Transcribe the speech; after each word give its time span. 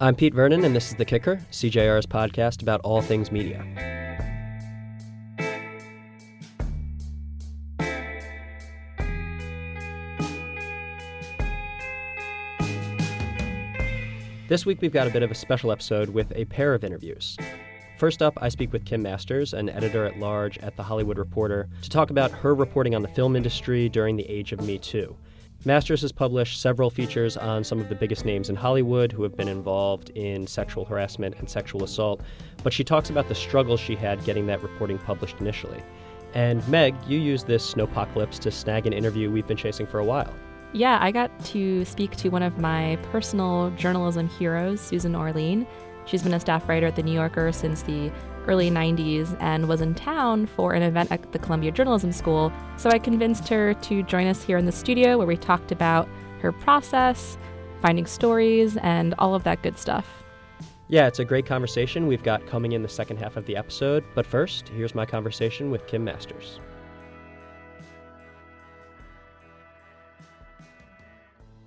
I'm 0.00 0.14
Pete 0.14 0.32
Vernon, 0.32 0.64
and 0.64 0.76
this 0.76 0.90
is 0.90 0.94
The 0.94 1.04
Kicker, 1.04 1.40
CJR's 1.50 2.06
podcast 2.06 2.62
about 2.62 2.80
all 2.82 3.02
things 3.02 3.32
media. 3.32 3.64
This 14.46 14.64
week, 14.64 14.80
we've 14.80 14.92
got 14.92 15.08
a 15.08 15.10
bit 15.10 15.24
of 15.24 15.32
a 15.32 15.34
special 15.34 15.72
episode 15.72 16.10
with 16.10 16.30
a 16.36 16.44
pair 16.44 16.74
of 16.74 16.84
interviews. 16.84 17.36
First 17.98 18.22
up, 18.22 18.38
I 18.40 18.50
speak 18.50 18.72
with 18.72 18.84
Kim 18.84 19.02
Masters, 19.02 19.52
an 19.52 19.68
editor 19.68 20.06
at 20.06 20.20
large 20.20 20.58
at 20.58 20.76
The 20.76 20.84
Hollywood 20.84 21.18
Reporter, 21.18 21.68
to 21.82 21.90
talk 21.90 22.10
about 22.10 22.30
her 22.30 22.54
reporting 22.54 22.94
on 22.94 23.02
the 23.02 23.08
film 23.08 23.34
industry 23.34 23.88
during 23.88 24.14
the 24.14 24.30
age 24.30 24.52
of 24.52 24.60
Me 24.60 24.78
Too. 24.78 25.16
Masters 25.64 26.02
has 26.02 26.12
published 26.12 26.60
several 26.60 26.88
features 26.88 27.36
on 27.36 27.64
some 27.64 27.80
of 27.80 27.88
the 27.88 27.94
biggest 27.96 28.24
names 28.24 28.48
in 28.48 28.54
Hollywood 28.54 29.10
who 29.10 29.24
have 29.24 29.36
been 29.36 29.48
involved 29.48 30.10
in 30.10 30.46
sexual 30.46 30.84
harassment 30.84 31.34
and 31.38 31.50
sexual 31.50 31.82
assault, 31.82 32.20
but 32.62 32.72
she 32.72 32.84
talks 32.84 33.10
about 33.10 33.28
the 33.28 33.34
struggles 33.34 33.80
she 33.80 33.96
had 33.96 34.22
getting 34.24 34.46
that 34.46 34.62
reporting 34.62 34.98
published 34.98 35.40
initially. 35.40 35.82
And 36.32 36.66
Meg, 36.68 36.94
you 37.08 37.18
used 37.18 37.48
this 37.48 37.74
snowpocalypse 37.74 38.38
to 38.40 38.52
snag 38.52 38.86
an 38.86 38.92
interview 38.92 39.32
we've 39.32 39.48
been 39.48 39.56
chasing 39.56 39.86
for 39.86 39.98
a 39.98 40.04
while. 40.04 40.32
Yeah, 40.74 40.98
I 41.00 41.10
got 41.10 41.36
to 41.46 41.84
speak 41.84 42.14
to 42.16 42.28
one 42.28 42.42
of 42.42 42.58
my 42.58 42.96
personal 43.10 43.70
journalism 43.70 44.28
heroes, 44.28 44.80
Susan 44.80 45.16
Orlean. 45.16 45.66
She's 46.04 46.22
been 46.22 46.34
a 46.34 46.40
staff 46.40 46.68
writer 46.68 46.86
at 46.86 46.94
The 46.94 47.02
New 47.02 47.14
Yorker 47.14 47.50
since 47.50 47.82
the 47.82 48.12
early 48.48 48.70
90s 48.70 49.36
and 49.40 49.68
was 49.68 49.80
in 49.80 49.94
town 49.94 50.46
for 50.46 50.72
an 50.72 50.82
event 50.82 51.12
at 51.12 51.32
the 51.32 51.38
Columbia 51.38 51.70
Journalism 51.70 52.10
School. 52.12 52.52
So 52.76 52.90
I 52.90 52.98
convinced 52.98 53.48
her 53.48 53.74
to 53.74 54.02
join 54.02 54.26
us 54.26 54.42
here 54.42 54.56
in 54.56 54.64
the 54.64 54.72
studio 54.72 55.18
where 55.18 55.26
we 55.26 55.36
talked 55.36 55.70
about 55.70 56.08
her 56.40 56.50
process, 56.50 57.36
finding 57.82 58.06
stories, 58.06 58.76
and 58.78 59.14
all 59.18 59.34
of 59.34 59.44
that 59.44 59.62
good 59.62 59.78
stuff. 59.78 60.24
Yeah, 60.88 61.06
it's 61.06 61.18
a 61.18 61.24
great 61.24 61.44
conversation 61.44 62.06
we've 62.06 62.22
got 62.22 62.46
coming 62.46 62.72
in 62.72 62.82
the 62.82 62.88
second 62.88 63.18
half 63.18 63.36
of 63.36 63.44
the 63.44 63.56
episode. 63.56 64.02
But 64.14 64.24
first, 64.24 64.68
here's 64.68 64.94
my 64.94 65.04
conversation 65.04 65.70
with 65.70 65.86
Kim 65.86 66.02
Masters. 66.02 66.60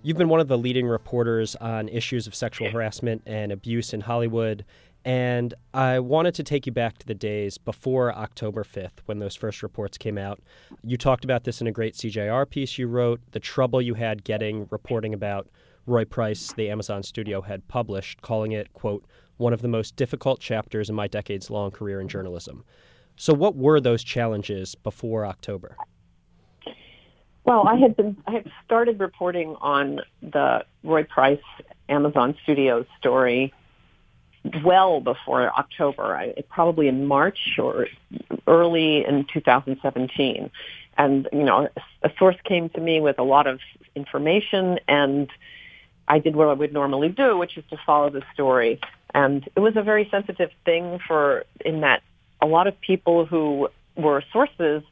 You've 0.04 0.18
been 0.18 0.30
one 0.30 0.40
of 0.40 0.48
the 0.48 0.58
leading 0.58 0.88
reporters 0.88 1.56
on 1.58 1.88
issues 1.88 2.26
of 2.26 2.34
sexual 2.34 2.72
harassment 2.72 3.22
and 3.28 3.52
abuse 3.52 3.94
in 3.94 4.02
Hollywood. 4.02 4.66
And 5.04 5.54
I 5.74 6.00
wanted 6.00 6.36
to 6.36 6.44
take 6.44 6.68
you 6.68 6.72
back 6.72 7.00
to 7.00 7.08
the 7.08 7.16
days 7.16 7.58
before 7.58 8.14
October 8.14 8.64
5th 8.64 9.00
when 9.06 9.20
those 9.20 9.36
first 9.36 9.64
reports 9.64 9.98
came 9.98 10.18
out. 10.18 10.40
You 10.84 10.96
talked 10.96 11.24
about 11.24 11.44
this 11.44 11.60
in 11.60 11.68
a 11.68 11.72
great 11.72 11.96
CJR 11.96 12.48
piece 12.50 12.78
you 12.78 12.88
wrote, 12.88 13.20
the 13.32 13.40
trouble 13.40 13.82
you 13.82 13.96
had 13.96 14.24
getting 14.24 14.68
reporting 14.70 15.14
about 15.14 15.48
Roy 15.88 16.06
Price, 16.06 16.54
the 16.54 16.70
Amazon 16.70 17.02
studio 17.02 17.42
had 17.42 17.68
published, 17.68 18.22
calling 18.22 18.52
it, 18.52 18.72
quote, 18.74 19.04
one 19.38 19.54
of 19.54 19.64
the 19.64 19.68
most 19.68 19.96
difficult 19.96 20.40
chapters 20.40 20.90
in 20.90 20.96
my 20.96 21.08
decades 21.08 21.50
long 21.50 21.72
career 21.72 22.00
in 22.00 22.08
journalism. 22.08 22.64
So, 23.16 23.34
what 23.34 23.56
were 23.56 23.82
those 23.82 24.04
challenges 24.04 24.76
before 24.76 25.26
October? 25.26 25.76
Well, 27.44 27.68
I 27.68 27.76
had 27.76 27.96
been 27.96 28.18
I 28.28 28.34
had 28.34 28.52
started 28.64 29.00
reporting 29.00 29.56
on 29.62 30.02
the 30.22 30.64
Roy 30.84 31.04
Price 31.04 31.42
Amazon 31.90 32.38
Studios 32.44 32.86
story 33.00 33.52
well 34.64 35.02
before 35.02 35.50
October, 35.58 36.16
I, 36.16 36.34
probably 36.50 36.88
in 36.88 37.06
March 37.06 37.58
or 37.58 37.88
early 38.48 39.06
in 39.06 39.26
2017. 39.32 40.50
And 40.98 41.28
you 41.32 41.44
know, 41.44 41.70
a 42.04 42.12
source 42.18 42.36
came 42.44 42.70
to 42.70 42.82
me 42.82 43.00
with 43.02 43.20
a 43.20 43.24
lot 43.24 43.48
of 43.48 43.60
information, 43.96 44.80
and 44.88 45.30
I 46.08 46.20
did 46.20 46.36
what 46.36 46.48
I 46.48 46.54
would 46.54 46.74
normally 46.74 47.10
do, 47.10 47.38
which 47.38 47.58
is 47.58 47.64
to 47.70 47.78
follow 47.86 48.10
the 48.10 48.24
story. 48.34 48.80
And 49.14 49.48
it 49.56 49.60
was 49.60 49.76
a 49.76 49.82
very 49.82 50.08
sensitive 50.10 50.52
thing 50.66 51.00
for 51.08 51.46
in 51.64 51.82
that 51.82 52.02
a 52.42 52.46
lot 52.46 52.68
of 52.68 52.80
people 52.82 53.26
who 53.26 53.70
were 53.96 54.24
sources 54.32 54.84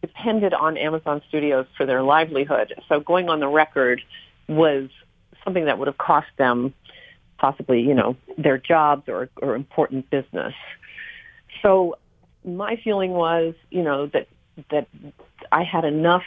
depended 0.00 0.52
on 0.52 0.76
Amazon 0.76 1.22
Studios 1.28 1.66
for 1.76 1.86
their 1.86 2.02
livelihood. 2.02 2.74
So 2.88 3.00
going 3.00 3.28
on 3.28 3.40
the 3.40 3.48
record 3.48 4.02
was 4.48 4.90
something 5.42 5.64
that 5.64 5.78
would 5.78 5.88
have 5.88 5.98
cost 5.98 6.28
them 6.36 6.74
possibly, 7.38 7.80
you 7.80 7.94
know, 7.94 8.16
their 8.38 8.58
jobs 8.58 9.08
or, 9.08 9.28
or 9.42 9.54
important 9.54 10.08
business. 10.10 10.54
So 11.62 11.96
my 12.44 12.76
feeling 12.82 13.12
was, 13.12 13.54
you 13.70 13.82
know, 13.82 14.06
that 14.06 14.28
that 14.70 14.86
I 15.50 15.64
had 15.64 15.84
enough 15.84 16.22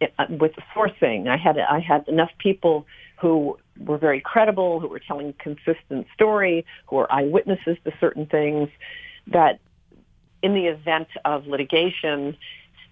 uh, 0.00 0.26
with 0.28 0.52
sourcing. 0.74 1.28
I 1.28 1.36
had 1.36 1.58
I 1.58 1.80
had 1.80 2.06
enough 2.08 2.30
people 2.38 2.86
who 3.18 3.58
were 3.78 3.98
very 3.98 4.20
credible, 4.20 4.80
who 4.80 4.88
were 4.88 4.98
telling 4.98 5.32
consistent 5.38 6.06
story, 6.14 6.66
who 6.86 6.96
were 6.96 7.12
eyewitnesses 7.12 7.78
to 7.84 7.92
certain 8.00 8.26
things. 8.26 8.68
That 9.28 9.58
in 10.42 10.54
the 10.54 10.66
event 10.66 11.08
of 11.24 11.46
litigation, 11.46 12.36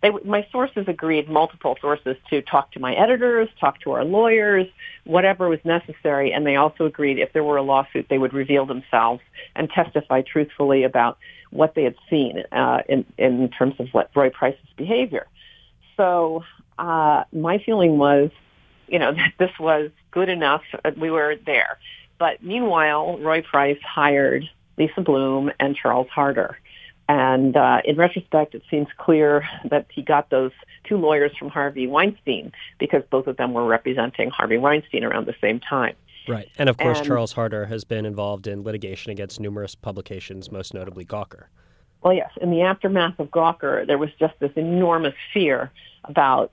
they, 0.05 0.11
my 0.23 0.47
sources 0.53 0.85
agreed, 0.87 1.31
multiple 1.31 1.79
sources, 1.81 2.19
to 2.29 2.43
talk 2.43 2.71
to 2.73 2.79
my 2.79 2.93
editors, 2.93 3.49
talk 3.59 3.81
to 3.81 3.93
our 3.93 4.05
lawyers, 4.05 4.67
whatever 5.05 5.49
was 5.49 5.61
necessary. 5.65 6.31
And 6.31 6.47
they 6.47 6.57
also 6.57 6.85
agreed 6.85 7.19
if 7.19 7.33
there 7.33 7.43
were 7.43 7.57
a 7.57 7.63
lawsuit, 7.63 8.09
they 8.11 8.19
would 8.19 8.35
reveal 8.35 8.67
themselves 8.67 9.23
and 9.57 9.71
testify 9.71 10.21
truthfully 10.21 10.85
about 10.85 11.17
what 11.49 11.75
they 11.75 11.85
had 11.85 11.95
seen 12.11 12.43
uh, 12.53 12.83
in, 12.87 13.07
in 13.17 13.49
terms 13.49 13.77
of 13.79 13.89
what 13.93 14.11
Roy 14.15 14.29
Price's 14.29 14.61
behavior. 14.77 15.27
So 15.97 16.45
uh, 16.79 17.25
my 17.33 17.57
feeling 17.65 17.97
was, 17.97 18.31
you 18.87 18.99
know, 18.99 19.13
that 19.15 19.33
this 19.39 19.59
was 19.59 19.91
good 20.11 20.29
enough. 20.29 20.63
We 20.99 21.11
were 21.11 21.37
there. 21.47 21.79
But 22.19 22.43
meanwhile, 22.43 23.19
Roy 23.19 23.41
Price 23.41 23.81
hired 23.83 24.45
Lisa 24.77 25.01
Bloom 25.01 25.51
and 25.59 25.75
Charles 25.75 26.09
Harder. 26.09 26.59
And 27.09 27.57
uh, 27.57 27.81
in 27.85 27.97
retrospect, 27.97 28.55
it 28.55 28.63
seems 28.71 28.89
clear 28.97 29.47
that 29.69 29.87
he 29.91 30.03
got 30.03 30.31
those 30.31 30.53
two 30.85 30.97
lawyers 30.97 31.33
from 31.39 31.51
Harvey 31.51 31.87
Weinstein 31.87 32.53
because 32.79 33.03
both 33.11 33.27
of 33.27 33.37
them 33.37 33.53
were 33.53 33.67
representing 33.67 34.31
Harvey 34.31 34.57
Weinstein 34.57 35.05
around 35.05 35.27
the 35.27 35.35
same 35.41 35.61
time. 35.61 35.95
Right. 36.27 36.49
And 36.57 36.71
of 36.71 36.79
course, 36.79 36.99
and, 36.99 37.07
Charles 37.07 37.33
Harder 37.33 37.67
has 37.67 37.85
been 37.85 38.07
involved 38.07 38.47
in 38.47 38.63
litigation 38.63 39.13
against 39.13 39.39
numerous 39.39 39.75
publications, 39.75 40.51
most 40.51 40.73
notably 40.73 41.05
Gawker. 41.05 41.45
Well, 42.03 42.15
yes. 42.15 42.31
In 42.41 42.51
the 42.51 42.63
aftermath 42.63 43.19
of 43.19 43.31
Gawker, 43.31 43.87
there 43.87 43.99
was 43.99 44.11
just 44.19 44.35
this 44.41 44.53
enormous 44.57 45.15
fear 45.33 45.71
about 46.05 46.53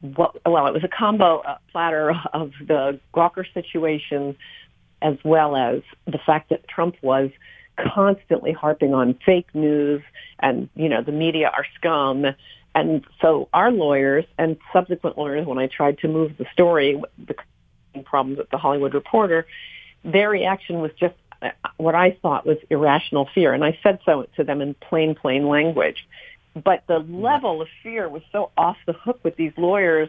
what, 0.00 0.36
well, 0.46 0.66
it 0.66 0.72
was 0.72 0.84
a 0.84 0.88
combo 0.88 1.42
platter 1.72 2.14
of 2.32 2.52
the 2.64 3.00
Gawker 3.12 3.44
situation 3.52 4.36
as 5.02 5.16
well 5.24 5.56
as 5.56 5.82
the 6.06 6.18
fact 6.18 6.50
that 6.50 6.66
Trump 6.68 6.96
was 7.02 7.30
constantly 7.94 8.52
harping 8.52 8.94
on 8.94 9.14
fake 9.24 9.48
news 9.54 10.02
and, 10.40 10.68
you 10.74 10.88
know, 10.88 11.02
the 11.02 11.12
media 11.12 11.50
are 11.52 11.66
scum. 11.76 12.26
And 12.74 13.04
so 13.20 13.48
our 13.52 13.70
lawyers 13.70 14.24
and 14.36 14.56
subsequent 14.72 15.18
lawyers, 15.18 15.46
when 15.46 15.58
I 15.58 15.66
tried 15.66 15.98
to 15.98 16.08
move 16.08 16.36
the 16.38 16.46
story, 16.52 17.00
the 17.18 17.34
problems 18.04 18.38
with 18.38 18.50
the 18.50 18.58
Hollywood 18.58 18.94
Reporter, 18.94 19.46
their 20.04 20.30
reaction 20.30 20.80
was 20.80 20.92
just 20.98 21.14
uh, 21.42 21.50
what 21.76 21.94
I 21.94 22.16
thought 22.22 22.46
was 22.46 22.58
irrational 22.70 23.28
fear. 23.34 23.52
And 23.52 23.64
I 23.64 23.78
said 23.82 24.00
so 24.04 24.26
to 24.36 24.44
them 24.44 24.60
in 24.60 24.74
plain, 24.74 25.14
plain 25.14 25.48
language. 25.48 26.06
But 26.54 26.84
the 26.86 26.98
level 26.98 27.62
of 27.62 27.68
fear 27.82 28.08
was 28.08 28.22
so 28.32 28.50
off 28.56 28.76
the 28.86 28.92
hook 28.92 29.20
with 29.22 29.36
these 29.36 29.52
lawyers, 29.56 30.08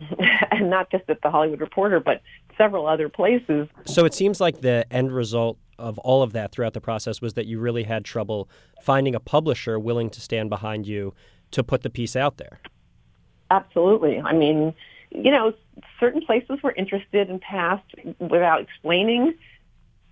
and 0.50 0.70
not 0.70 0.90
just 0.90 1.04
at 1.08 1.20
the 1.22 1.30
Hollywood 1.30 1.60
Reporter, 1.60 2.00
but 2.00 2.22
several 2.56 2.86
other 2.86 3.08
places. 3.08 3.68
So 3.84 4.04
it 4.04 4.14
seems 4.14 4.40
like 4.40 4.60
the 4.60 4.86
end 4.90 5.12
result 5.12 5.58
of 5.80 5.98
all 5.98 6.22
of 6.22 6.32
that 6.32 6.52
throughout 6.52 6.74
the 6.74 6.80
process 6.80 7.20
was 7.20 7.34
that 7.34 7.46
you 7.46 7.58
really 7.58 7.84
had 7.84 8.04
trouble 8.04 8.48
finding 8.82 9.14
a 9.14 9.20
publisher 9.20 9.78
willing 9.78 10.10
to 10.10 10.20
stand 10.20 10.50
behind 10.50 10.86
you 10.86 11.14
to 11.50 11.64
put 11.64 11.82
the 11.82 11.90
piece 11.90 12.14
out 12.14 12.36
there. 12.36 12.60
Absolutely. 13.50 14.20
I 14.20 14.32
mean, 14.32 14.74
you 15.10 15.30
know, 15.30 15.52
certain 15.98 16.22
places 16.22 16.62
were 16.62 16.72
interested 16.72 17.28
in 17.28 17.40
past 17.40 17.84
without 18.18 18.60
explaining. 18.60 19.34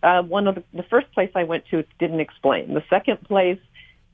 Uh, 0.02 0.22
one 0.22 0.48
of 0.48 0.56
the, 0.56 0.64
the 0.74 0.82
first 0.84 1.10
place 1.12 1.30
I 1.34 1.44
went 1.44 1.64
to 1.70 1.84
didn't 1.98 2.20
explain. 2.20 2.74
The 2.74 2.84
second 2.90 3.22
place 3.22 3.60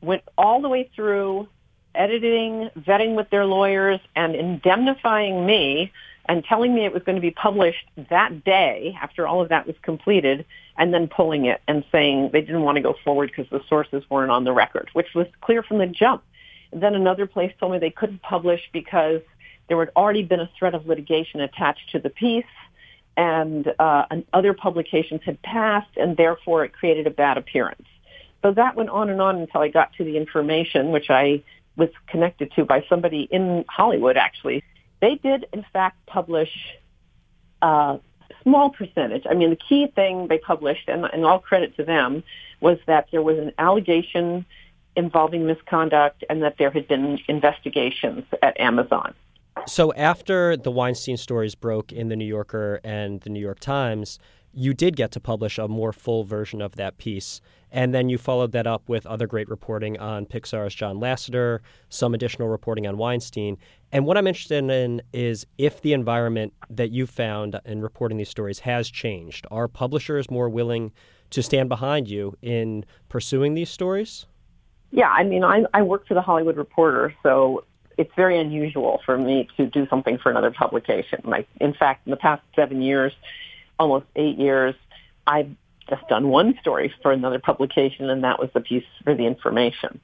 went 0.03 0.23
all 0.37 0.61
the 0.61 0.69
way 0.69 0.91
through 0.95 1.49
editing, 1.95 2.71
vetting 2.79 3.15
with 3.15 3.31
their 3.31 3.47
lawyers, 3.47 4.01
and 4.17 4.35
indemnifying 4.35 5.47
me 5.47 5.93
and 6.27 6.45
telling 6.45 6.75
me 6.75 6.85
it 6.85 6.93
was 6.93 7.03
going 7.03 7.17
to 7.17 7.23
be 7.23 7.31
published 7.31 7.87
that 8.11 8.45
day 8.45 8.97
after 9.01 9.27
all 9.27 9.43
of 9.43 9.51
that 9.51 9.67
was 9.67 9.77
completed 9.83 10.45
and 10.77 10.93
then 10.93 11.09
pulling 11.09 11.47
it 11.47 11.61
and 11.69 11.85
saying 11.93 12.31
they 12.33 12.41
didn't 12.41 12.63
want 12.63 12.77
to 12.77 12.83
go 12.83 12.95
forward 13.05 13.31
because 13.35 13.51
the 13.51 13.61
sources 13.69 14.03
weren't 14.11 14.31
on 14.31 14.45
the 14.45 14.53
record, 14.53 14.89
which 14.93 15.15
was 15.15 15.27
clear 15.41 15.63
from 15.63 15.79
the 15.79 15.87
jump. 15.87 16.23
And 16.73 16.83
then 16.83 16.95
another 16.95 17.27
place 17.27 17.53
told 17.59 17.73
me 17.73 17.79
they 17.79 17.91
couldn't 17.91 18.23
publish 18.23 18.61
because 18.73 19.21
there 19.69 19.79
had 19.79 19.91
already 19.97 20.23
been 20.23 20.41
a 20.41 20.51
threat 20.59 20.75
of 20.75 20.87
litigation 20.87 21.41
attached 21.41 21.91
to 21.93 21.99
the 21.99 22.11
piece 22.11 22.45
and, 23.17 23.73
uh, 23.79 24.07
and 24.11 24.25
other 24.33 24.53
publications 24.53 25.21
had 25.25 25.41
passed 25.43 25.97
and 25.97 26.17
therefore 26.17 26.65
it 26.65 26.73
created 26.73 27.07
a 27.07 27.11
bad 27.11 27.39
appearance. 27.39 27.87
So 28.43 28.53
that 28.53 28.75
went 28.75 28.91
on 28.91 29.09
and 29.09 29.21
on 29.21 29.37
until 29.39 29.63
I 29.63 29.69
got 29.69 29.93
to 29.95 30.05
the 30.05 30.17
information, 30.17 30.91
which 30.91 31.09
I 31.09 31.43
was 31.77 31.89
connected 32.09 32.53
to 32.57 32.65
by 32.65 32.85
somebody 32.89 33.29
in 33.31 33.65
Hollywood 33.69 34.17
actually 34.17 34.65
they 35.05 35.17
did, 35.17 35.47
in 35.53 35.67
fact, 35.71 36.07
publish 36.07 36.49
uh, 37.61 37.99
small 38.43 38.71
percentage. 38.71 39.25
I 39.29 39.35
mean, 39.35 39.51
the 39.51 39.57
key 39.57 39.87
thing 39.89 40.29
they 40.29 40.39
published, 40.39 40.89
and, 40.89 41.05
and 41.07 41.25
all 41.25 41.39
credit 41.39 41.77
to 41.77 41.85
them, 41.85 42.23
was 42.61 42.79
that 42.87 43.09
there 43.13 43.23
was 43.23 43.39
an 43.39 43.53
allegation 43.59 44.45
involving 44.97 45.47
misconduct 45.47 46.25
and 46.31 46.43
that 46.43 46.57
there 46.59 46.71
had 46.71 46.87
been 46.87 47.19
investigations 47.29 48.25
at 48.43 48.59
Amazon. 48.61 49.15
So 49.67 49.93
after 49.95 50.57
the 50.57 50.71
Weinstein 50.71 51.17
stories 51.17 51.55
broke 51.55 51.93
in 51.93 52.09
the 52.09 52.17
New 52.17 52.27
Yorker 52.27 52.81
and 52.85 53.21
the 53.21 53.31
New 53.31 53.41
York 53.41 53.61
Times, 53.61 54.19
you 54.53 54.73
did 54.73 54.97
get 54.97 55.11
to 55.13 55.21
publish 55.21 55.59
a 55.59 55.69
more 55.69 55.93
full 55.93 56.25
version 56.25 56.63
of 56.63 56.77
that 56.77 56.99
piece. 56.99 57.41
And 57.75 57.93
then 57.93 58.09
you 58.09 58.19
followed 58.19 58.53
that 58.53 58.69
up 58.69 58.89
with 58.89 59.05
other 59.05 59.27
great 59.27 59.49
reporting 59.49 59.99
on 59.99 60.27
Pixar's 60.27 60.77
John 60.77 61.01
Lasseter, 61.01 61.59
some 61.89 62.15
additional 62.15 62.47
reporting 62.47 62.87
on 62.87 62.97
Weinstein. 62.97 63.59
And 63.91 64.07
what 64.07 64.17
I'm 64.17 64.29
interested 64.29 64.63
in 64.71 65.03
is 65.13 65.45
if 65.59 65.83
the 65.83 65.93
environment 65.93 66.53
that 66.71 66.93
you 66.93 67.05
found 67.05 67.59
in 67.65 67.83
reporting 67.83 68.17
these 68.17 68.29
stories 68.29 68.61
has 68.61 68.89
changed. 68.89 69.45
Are 69.51 69.67
publishers 69.67 70.31
more 70.31 70.49
willing 70.49 70.93
to 71.31 71.43
stand 71.43 71.69
behind 71.69 72.09
you 72.09 72.37
in 72.43 72.85
pursuing 73.09 73.55
these 73.55 73.71
stories? 73.71 74.27
Yeah, 74.93 75.09
I 75.09 75.25
mean, 75.25 75.43
I, 75.43 75.65
I 75.75 75.83
work 75.83 76.07
for 76.07 76.15
the 76.15 76.23
Hollywood 76.23 76.57
Reporter, 76.57 77.13
so 77.25 77.65
it's 77.99 78.13
very 78.15 78.39
unusual 78.39 79.01
for 79.05 79.19
me 79.19 79.49
to 79.57 79.67
do 79.67 79.89
something 79.89 80.17
for 80.19 80.31
another 80.31 80.53
publication. 80.53 81.23
Like, 81.25 81.49
in 81.61 81.75
fact, 81.75 82.07
in 82.07 82.13
the 82.13 82.17
past 82.17 82.43
seven 82.55 82.83
years, 82.83 83.13
almost 83.81 84.07
eight 84.15 84.39
years, 84.39 84.77
I've 85.27 85.51
just 85.89 86.07
done 86.09 86.29
one 86.29 86.57
story 86.61 86.93
for 87.03 87.13
another 87.13 87.39
publication, 87.39 88.09
and 88.11 88.25
that 88.25 88.39
was 88.39 88.51
the 88.55 88.61
piece 88.61 88.85
for 89.03 89.15
the 89.15 89.27
information. 89.27 90.01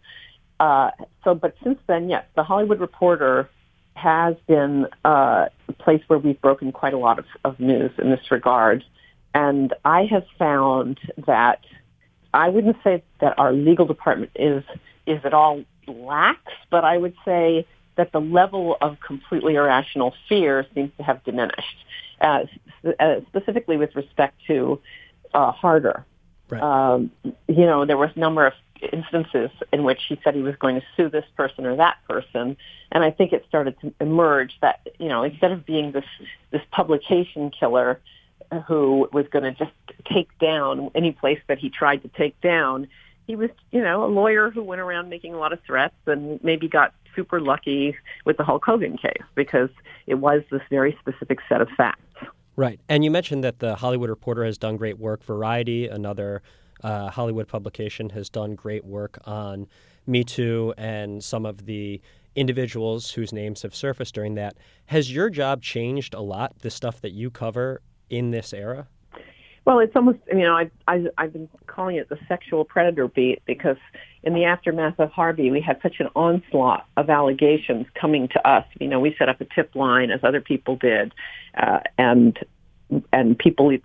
Uh, 0.58 0.90
so, 1.24 1.34
but 1.34 1.54
since 1.64 1.78
then, 1.86 2.08
yes, 2.08 2.24
the 2.36 2.42
Hollywood 2.42 2.80
Reporter 2.80 3.48
has 3.94 4.36
been 4.46 4.86
uh, 5.04 5.46
a 5.68 5.72
place 5.78 6.02
where 6.06 6.18
we've 6.18 6.40
broken 6.40 6.72
quite 6.72 6.94
a 6.94 6.98
lot 6.98 7.18
of, 7.18 7.24
of 7.44 7.58
news 7.60 7.90
in 7.98 8.10
this 8.10 8.30
regard. 8.30 8.84
And 9.34 9.74
I 9.84 10.06
have 10.06 10.24
found 10.38 10.98
that 11.26 11.60
I 12.32 12.48
wouldn't 12.48 12.76
say 12.82 13.02
that 13.20 13.38
our 13.38 13.52
legal 13.52 13.86
department 13.86 14.32
is 14.34 14.64
is 15.06 15.20
at 15.24 15.34
all 15.34 15.64
lax, 15.86 16.40
but 16.70 16.84
I 16.84 16.96
would 16.96 17.14
say 17.24 17.66
that 17.96 18.12
the 18.12 18.20
level 18.20 18.76
of 18.80 18.98
completely 19.00 19.54
irrational 19.56 20.14
fear 20.28 20.66
seems 20.74 20.92
to 20.98 21.02
have 21.02 21.22
diminished, 21.24 21.84
uh, 22.20 22.44
uh, 22.98 23.20
specifically 23.28 23.76
with 23.76 23.94
respect 23.96 24.36
to 24.46 24.80
uh, 25.34 25.52
Harder. 25.52 26.04
Right. 26.48 26.62
Um, 26.62 27.10
you 27.48 27.66
know, 27.66 27.86
there 27.86 27.96
was 27.96 28.10
a 28.16 28.18
number 28.18 28.46
of 28.46 28.52
instances 28.92 29.50
in 29.72 29.84
which 29.84 30.00
he 30.08 30.18
said 30.24 30.34
he 30.34 30.42
was 30.42 30.56
going 30.56 30.76
to 30.76 30.86
sue 30.96 31.08
this 31.08 31.24
person 31.36 31.66
or 31.66 31.76
that 31.76 31.98
person, 32.08 32.56
and 32.92 33.04
I 33.04 33.10
think 33.10 33.32
it 33.32 33.44
started 33.48 33.78
to 33.80 33.92
emerge 34.00 34.54
that 34.62 34.80
you 34.98 35.08
know 35.08 35.22
instead 35.22 35.52
of 35.52 35.64
being 35.64 35.92
this 35.92 36.04
this 36.50 36.62
publication 36.72 37.50
killer 37.50 38.00
who 38.66 39.08
was 39.12 39.26
going 39.30 39.44
to 39.44 39.52
just 39.52 39.76
take 40.12 40.36
down 40.38 40.90
any 40.94 41.12
place 41.12 41.38
that 41.46 41.58
he 41.58 41.70
tried 41.70 42.02
to 42.02 42.08
take 42.08 42.40
down, 42.40 42.88
he 43.26 43.36
was 43.36 43.50
you 43.70 43.80
know 43.80 44.04
a 44.04 44.08
lawyer 44.08 44.50
who 44.50 44.62
went 44.62 44.80
around 44.80 45.08
making 45.08 45.34
a 45.34 45.38
lot 45.38 45.52
of 45.52 45.60
threats 45.64 45.94
and 46.06 46.42
maybe 46.42 46.68
got 46.68 46.94
super 47.14 47.40
lucky 47.40 47.96
with 48.24 48.36
the 48.36 48.44
Hulk 48.44 48.64
Hogan 48.64 48.96
case 48.96 49.22
because 49.34 49.70
it 50.06 50.14
was 50.14 50.42
this 50.50 50.62
very 50.70 50.96
specific 51.00 51.38
set 51.48 51.60
of 51.60 51.68
facts. 51.76 52.00
Right. 52.60 52.78
And 52.90 53.02
you 53.02 53.10
mentioned 53.10 53.42
that 53.42 53.60
the 53.60 53.74
Hollywood 53.74 54.10
Reporter 54.10 54.44
has 54.44 54.58
done 54.58 54.76
great 54.76 54.98
work. 54.98 55.24
Variety, 55.24 55.88
another 55.88 56.42
uh, 56.84 57.08
Hollywood 57.08 57.48
publication, 57.48 58.10
has 58.10 58.28
done 58.28 58.54
great 58.54 58.84
work 58.84 59.18
on 59.24 59.66
Me 60.06 60.24
Too 60.24 60.74
and 60.76 61.24
some 61.24 61.46
of 61.46 61.64
the 61.64 62.02
individuals 62.36 63.12
whose 63.12 63.32
names 63.32 63.62
have 63.62 63.74
surfaced 63.74 64.14
during 64.14 64.34
that. 64.34 64.58
Has 64.84 65.10
your 65.10 65.30
job 65.30 65.62
changed 65.62 66.12
a 66.12 66.20
lot, 66.20 66.58
the 66.58 66.68
stuff 66.68 67.00
that 67.00 67.12
you 67.12 67.30
cover 67.30 67.80
in 68.10 68.30
this 68.30 68.52
era? 68.52 68.88
Well, 69.64 69.78
it's 69.78 69.96
almost, 69.96 70.18
you 70.30 70.40
know, 70.40 70.54
I, 70.54 70.70
I, 70.86 71.06
I've 71.16 71.32
been 71.32 71.48
calling 71.66 71.96
it 71.96 72.10
the 72.10 72.18
sexual 72.28 72.66
predator 72.66 73.08
beat 73.08 73.40
because 73.46 73.78
in 74.22 74.34
the 74.34 74.44
aftermath 74.44 74.98
of 74.98 75.10
Harvey, 75.10 75.50
we 75.50 75.60
had 75.60 75.80
such 75.82 76.00
an 76.00 76.08
onslaught 76.14 76.86
of 76.96 77.08
allegations 77.08 77.86
coming 77.94 78.28
to 78.28 78.46
us. 78.46 78.66
You 78.78 78.88
know, 78.88 79.00
we 79.00 79.14
set 79.18 79.28
up 79.28 79.40
a 79.40 79.46
tip 79.46 79.74
line 79.74 80.10
as 80.10 80.20
other 80.22 80.40
people 80.40 80.76
did, 80.76 81.12
uh, 81.56 81.80
and 81.96 82.38
and 83.12 83.38
people 83.38 83.76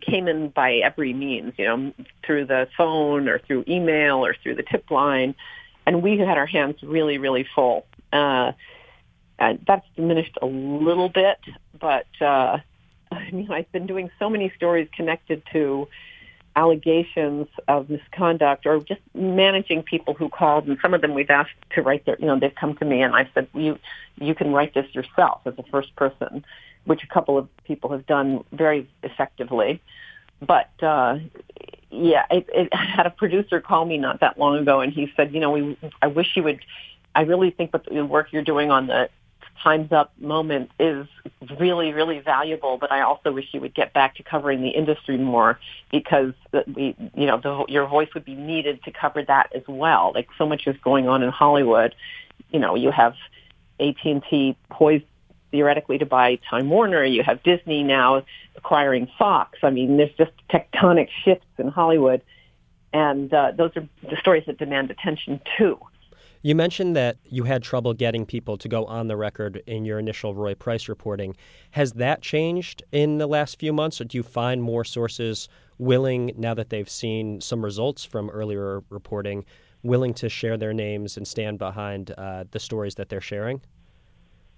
came 0.00 0.26
in 0.26 0.48
by 0.48 0.74
every 0.74 1.12
means, 1.12 1.54
you 1.56 1.64
know, 1.64 1.92
through 2.26 2.44
the 2.46 2.68
phone 2.76 3.28
or 3.28 3.38
through 3.38 3.64
email 3.68 4.24
or 4.24 4.34
through 4.42 4.56
the 4.56 4.64
tip 4.64 4.90
line, 4.90 5.34
and 5.86 6.02
we 6.02 6.18
had 6.18 6.36
our 6.36 6.46
hands 6.46 6.76
really, 6.82 7.18
really 7.18 7.46
full. 7.54 7.86
Uh, 8.12 8.52
and 9.38 9.64
that's 9.66 9.86
diminished 9.94 10.36
a 10.42 10.46
little 10.46 11.08
bit, 11.08 11.38
but 11.78 12.06
uh, 12.20 12.58
I 13.12 13.30
mean, 13.30 13.50
I've 13.50 13.70
been 13.72 13.86
doing 13.86 14.10
so 14.18 14.28
many 14.28 14.52
stories 14.56 14.88
connected 14.94 15.42
to 15.52 15.88
allegations 16.56 17.46
of 17.68 17.88
misconduct 17.88 18.66
or 18.66 18.80
just 18.80 19.00
managing 19.14 19.82
people 19.82 20.14
who 20.14 20.28
called 20.28 20.66
and 20.66 20.78
some 20.82 20.92
of 20.92 21.00
them 21.00 21.14
we've 21.14 21.30
asked 21.30 21.52
to 21.70 21.82
write 21.82 22.04
their 22.04 22.16
you 22.18 22.26
know 22.26 22.38
they've 22.38 22.54
come 22.54 22.74
to 22.74 22.84
me 22.84 23.00
and 23.02 23.14
I 23.14 23.28
said 23.32 23.46
you 23.54 23.78
you 24.16 24.34
can 24.34 24.52
write 24.52 24.74
this 24.74 24.92
yourself 24.94 25.40
as 25.44 25.54
a 25.58 25.62
first 25.64 25.94
person 25.94 26.44
which 26.84 27.04
a 27.04 27.06
couple 27.06 27.38
of 27.38 27.48
people 27.64 27.92
have 27.92 28.06
done 28.06 28.44
very 28.50 28.88
effectively. 29.02 29.80
But 30.40 30.70
uh 30.82 31.18
yeah 31.90 32.24
it, 32.30 32.48
it 32.52 32.68
I 32.72 32.84
had 32.84 33.06
a 33.06 33.10
producer 33.10 33.60
call 33.60 33.84
me 33.84 33.98
not 33.98 34.20
that 34.20 34.38
long 34.38 34.58
ago 34.58 34.80
and 34.80 34.92
he 34.92 35.12
said 35.16 35.32
you 35.32 35.40
know 35.40 35.52
we 35.52 35.78
I 36.02 36.08
wish 36.08 36.36
you 36.36 36.42
would 36.42 36.60
I 37.14 37.22
really 37.22 37.50
think 37.50 37.72
that 37.72 37.84
the 37.84 38.04
work 38.04 38.32
you're 38.32 38.42
doing 38.42 38.70
on 38.70 38.86
the 38.88 39.08
Time's 39.62 39.92
Up 39.92 40.12
moment 40.18 40.70
is 40.78 41.06
really, 41.58 41.92
really 41.92 42.20
valuable, 42.20 42.78
but 42.78 42.92
I 42.92 43.02
also 43.02 43.32
wish 43.32 43.46
you 43.52 43.60
would 43.60 43.74
get 43.74 43.92
back 43.92 44.16
to 44.16 44.22
covering 44.22 44.62
the 44.62 44.70
industry 44.70 45.18
more 45.18 45.58
because 45.90 46.32
we, 46.74 46.96
you 47.14 47.26
know, 47.26 47.38
the, 47.38 47.64
your 47.68 47.86
voice 47.86 48.08
would 48.14 48.24
be 48.24 48.34
needed 48.34 48.82
to 48.84 48.90
cover 48.90 49.22
that 49.24 49.50
as 49.54 49.62
well. 49.66 50.12
Like 50.14 50.28
so 50.36 50.46
much 50.46 50.66
is 50.66 50.76
going 50.82 51.08
on 51.08 51.22
in 51.22 51.30
Hollywood. 51.30 51.94
You 52.50 52.60
know, 52.60 52.74
you 52.74 52.90
have 52.90 53.14
AT&T 53.80 54.56
poised 54.70 55.04
theoretically 55.50 55.98
to 55.98 56.06
buy 56.06 56.38
Time 56.48 56.68
Warner. 56.68 57.04
You 57.04 57.22
have 57.22 57.42
Disney 57.42 57.82
now 57.82 58.22
acquiring 58.56 59.08
Fox. 59.18 59.58
I 59.62 59.70
mean, 59.70 59.96
there's 59.96 60.14
just 60.16 60.32
tectonic 60.50 61.08
shifts 61.24 61.46
in 61.58 61.68
Hollywood, 61.68 62.22
and 62.92 63.32
uh, 63.32 63.52
those 63.56 63.70
are 63.76 63.88
the 64.08 64.16
stories 64.16 64.44
that 64.46 64.58
demand 64.58 64.90
attention 64.90 65.40
too. 65.56 65.78
You 66.42 66.54
mentioned 66.54 66.94
that 66.94 67.16
you 67.24 67.44
had 67.44 67.62
trouble 67.62 67.94
getting 67.94 68.24
people 68.24 68.56
to 68.58 68.68
go 68.68 68.84
on 68.84 69.08
the 69.08 69.16
record 69.16 69.62
in 69.66 69.84
your 69.84 69.98
initial 69.98 70.34
Roy 70.34 70.54
Price 70.54 70.88
reporting. 70.88 71.36
Has 71.72 71.92
that 71.94 72.22
changed 72.22 72.82
in 72.92 73.18
the 73.18 73.26
last 73.26 73.58
few 73.58 73.72
months, 73.72 74.00
or 74.00 74.04
do 74.04 74.16
you 74.16 74.22
find 74.22 74.62
more 74.62 74.84
sources 74.84 75.48
willing, 75.78 76.32
now 76.36 76.54
that 76.54 76.70
they've 76.70 76.88
seen 76.88 77.40
some 77.40 77.64
results 77.64 78.04
from 78.04 78.30
earlier 78.30 78.82
reporting, 78.88 79.44
willing 79.82 80.14
to 80.14 80.28
share 80.28 80.56
their 80.56 80.72
names 80.72 81.16
and 81.16 81.26
stand 81.26 81.58
behind 81.58 82.12
uh, 82.16 82.44
the 82.50 82.60
stories 82.60 82.94
that 82.96 83.08
they're 83.08 83.20
sharing? 83.20 83.60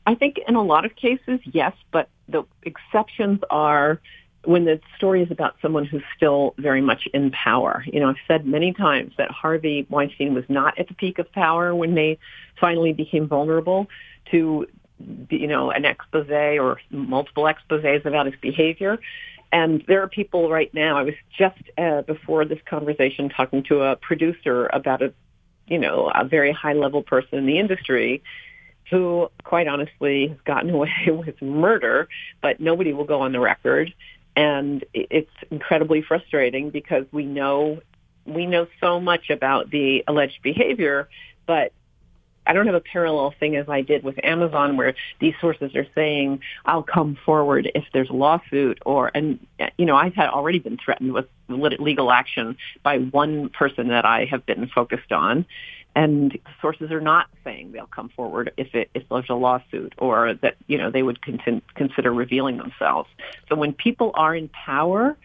I 0.07 0.15
think 0.15 0.39
in 0.47 0.57
a 0.57 0.63
lot 0.63 0.85
of 0.85 0.97
cases, 0.97 1.41
yes, 1.45 1.73
but 1.93 2.09
the 2.29 2.45
exceptions 2.63 3.41
are 3.51 4.01
when 4.45 4.65
the 4.65 4.81
story 4.97 5.23
is 5.23 5.31
about 5.31 5.57
someone 5.61 5.85
who's 5.85 6.03
still 6.17 6.55
very 6.57 6.81
much 6.81 7.07
in 7.13 7.31
power. 7.31 7.85
You 7.87 8.01
know, 8.01 8.09
I've 8.09 8.17
said 8.27 8.47
many 8.47 8.73
times 8.73 9.13
that 9.19 9.31
Harvey 9.31 9.87
Weinstein 9.91 10.35
was 10.35 10.45
not 10.49 10.79
at 10.79 10.89
the 10.89 10.95
peak 10.95 11.19
of 11.19 11.31
power 11.33 11.75
when 11.75 11.95
they 11.95 12.19
finally 12.59 12.93
became 12.93 13.29
vulnerable 13.29 13.89
to, 14.31 14.67
you 15.29 15.47
know, 15.47 15.71
an 15.71 15.85
expose 15.85 16.31
or 16.31 16.81
multiple 16.91 17.45
exposés 17.45 18.05
about 18.07 18.27
his 18.27 18.35
behavior. 18.41 18.99
And 19.53 19.85
there 19.87 20.03
are 20.03 20.09
people 20.09 20.49
right 20.49 20.73
now, 20.73 20.97
I 20.97 21.03
was 21.03 21.15
just 21.37 21.61
uh, 21.77 22.03
before 22.03 22.45
this 22.45 22.61
conversation 22.65 23.29
talking 23.29 23.63
to 23.65 23.83
a 23.83 23.97
producer 23.97 24.71
about 24.73 25.03
a, 25.03 25.13
you 25.67 25.79
know, 25.79 26.11
a 26.15 26.25
very 26.25 26.53
high 26.53 26.73
level 26.73 27.03
person 27.03 27.39
in 27.39 27.47
the 27.47 27.59
industry 27.59 28.23
who 28.91 29.31
quite 29.45 29.69
honestly 29.69 30.29
has 30.29 30.39
gotten 30.45 30.71
away 30.75 30.93
with 31.09 31.41
murder, 31.43 32.09
but 32.41 32.59
nobody 32.59 32.93
will 32.95 33.05
go 33.05 33.21
on 33.21 33.33
the 33.33 33.41
record 33.41 33.93
and 34.37 34.85
it's 34.95 35.31
incredibly 35.51 36.03
frustrating 36.03 36.71
because 36.71 37.05
we 37.13 37.25
know 37.25 37.81
we 38.27 38.47
know 38.47 38.67
so 38.81 39.01
much 39.01 39.31
about 39.31 39.71
the 39.71 40.05
alleged 40.07 40.43
behavior, 40.43 41.09
but 41.47 41.73
I 42.47 42.53
don't 42.53 42.67
have 42.67 42.75
a 42.75 42.81
parallel 42.81 43.35
thing 43.39 43.57
as 43.57 43.69
I 43.69 43.83
did 43.83 44.03
with 44.03 44.19
Amazon 44.25 44.77
where 44.77 44.95
these 45.21 45.35
sources 45.41 45.75
are 45.77 45.87
saying 45.95 46.41
I'll 46.65 46.83
come 46.83 47.17
forward 47.25 47.71
if 47.75 47.85
there's 47.93 48.11
a 48.11 48.15
lawsuit 48.15 48.81
or 48.85 49.11
and 49.15 49.47
you 49.77 49.87
know 49.87 49.97
I've 49.97 50.15
had 50.15 50.31
already 50.31 50.59
been 50.59 50.77
threatened 50.77 51.13
with 51.13 51.27
legal 51.49 52.11
action 52.11 52.57
by 52.83 52.99
one 52.99 53.51
person 53.51 53.89
that 53.89 54.05
I 54.05 54.25
have 54.25 54.47
been 54.47 54.69
focused 54.69 55.13
on 55.13 55.47
and 55.95 56.39
sources 56.61 56.91
are 56.91 57.01
not 57.01 57.29
saying 57.45 57.73
they'll 57.73 57.87
come 57.87 58.09
forward 58.11 58.53
if 58.57 58.75
it 58.75 58.91
if 58.95 59.09
there's 59.09 59.29
a 59.29 59.35
lawsuit 59.35 59.95
or 59.99 60.35
that 60.35 60.57
you 60.67 60.79
know 60.79 60.91
they 60.91 61.03
would 61.03 61.21
con- 61.23 61.63
consider 61.75 62.13
revealing 62.13 62.59
themselves. 62.59 63.09
So 63.49 63.57
when 63.57 63.73
people 63.73 64.13
are 64.15 64.35
in 64.35 64.49
power, 64.49 65.17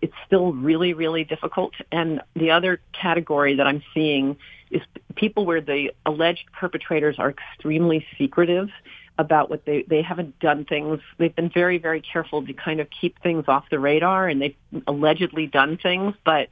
it's 0.00 0.14
still 0.26 0.52
really 0.52 0.94
really 0.94 1.24
difficult. 1.24 1.74
And 1.90 2.20
the 2.34 2.50
other 2.50 2.80
category 2.92 3.56
that 3.56 3.66
I'm 3.66 3.82
seeing 3.94 4.36
is 4.70 4.82
people 5.16 5.44
where 5.44 5.60
the 5.60 5.92
alleged 6.06 6.44
perpetrators 6.52 7.18
are 7.18 7.30
extremely 7.30 8.06
secretive 8.16 8.70
about 9.18 9.50
what 9.50 9.64
they 9.64 9.82
they 9.82 10.02
haven't 10.02 10.38
done 10.38 10.64
things. 10.64 11.00
They've 11.18 11.34
been 11.34 11.50
very 11.50 11.78
very 11.78 12.00
careful 12.00 12.46
to 12.46 12.52
kind 12.52 12.80
of 12.80 12.88
keep 12.90 13.20
things 13.22 13.46
off 13.48 13.64
the 13.70 13.78
radar, 13.78 14.28
and 14.28 14.40
they've 14.40 14.56
allegedly 14.86 15.46
done 15.46 15.78
things, 15.78 16.14
but 16.24 16.48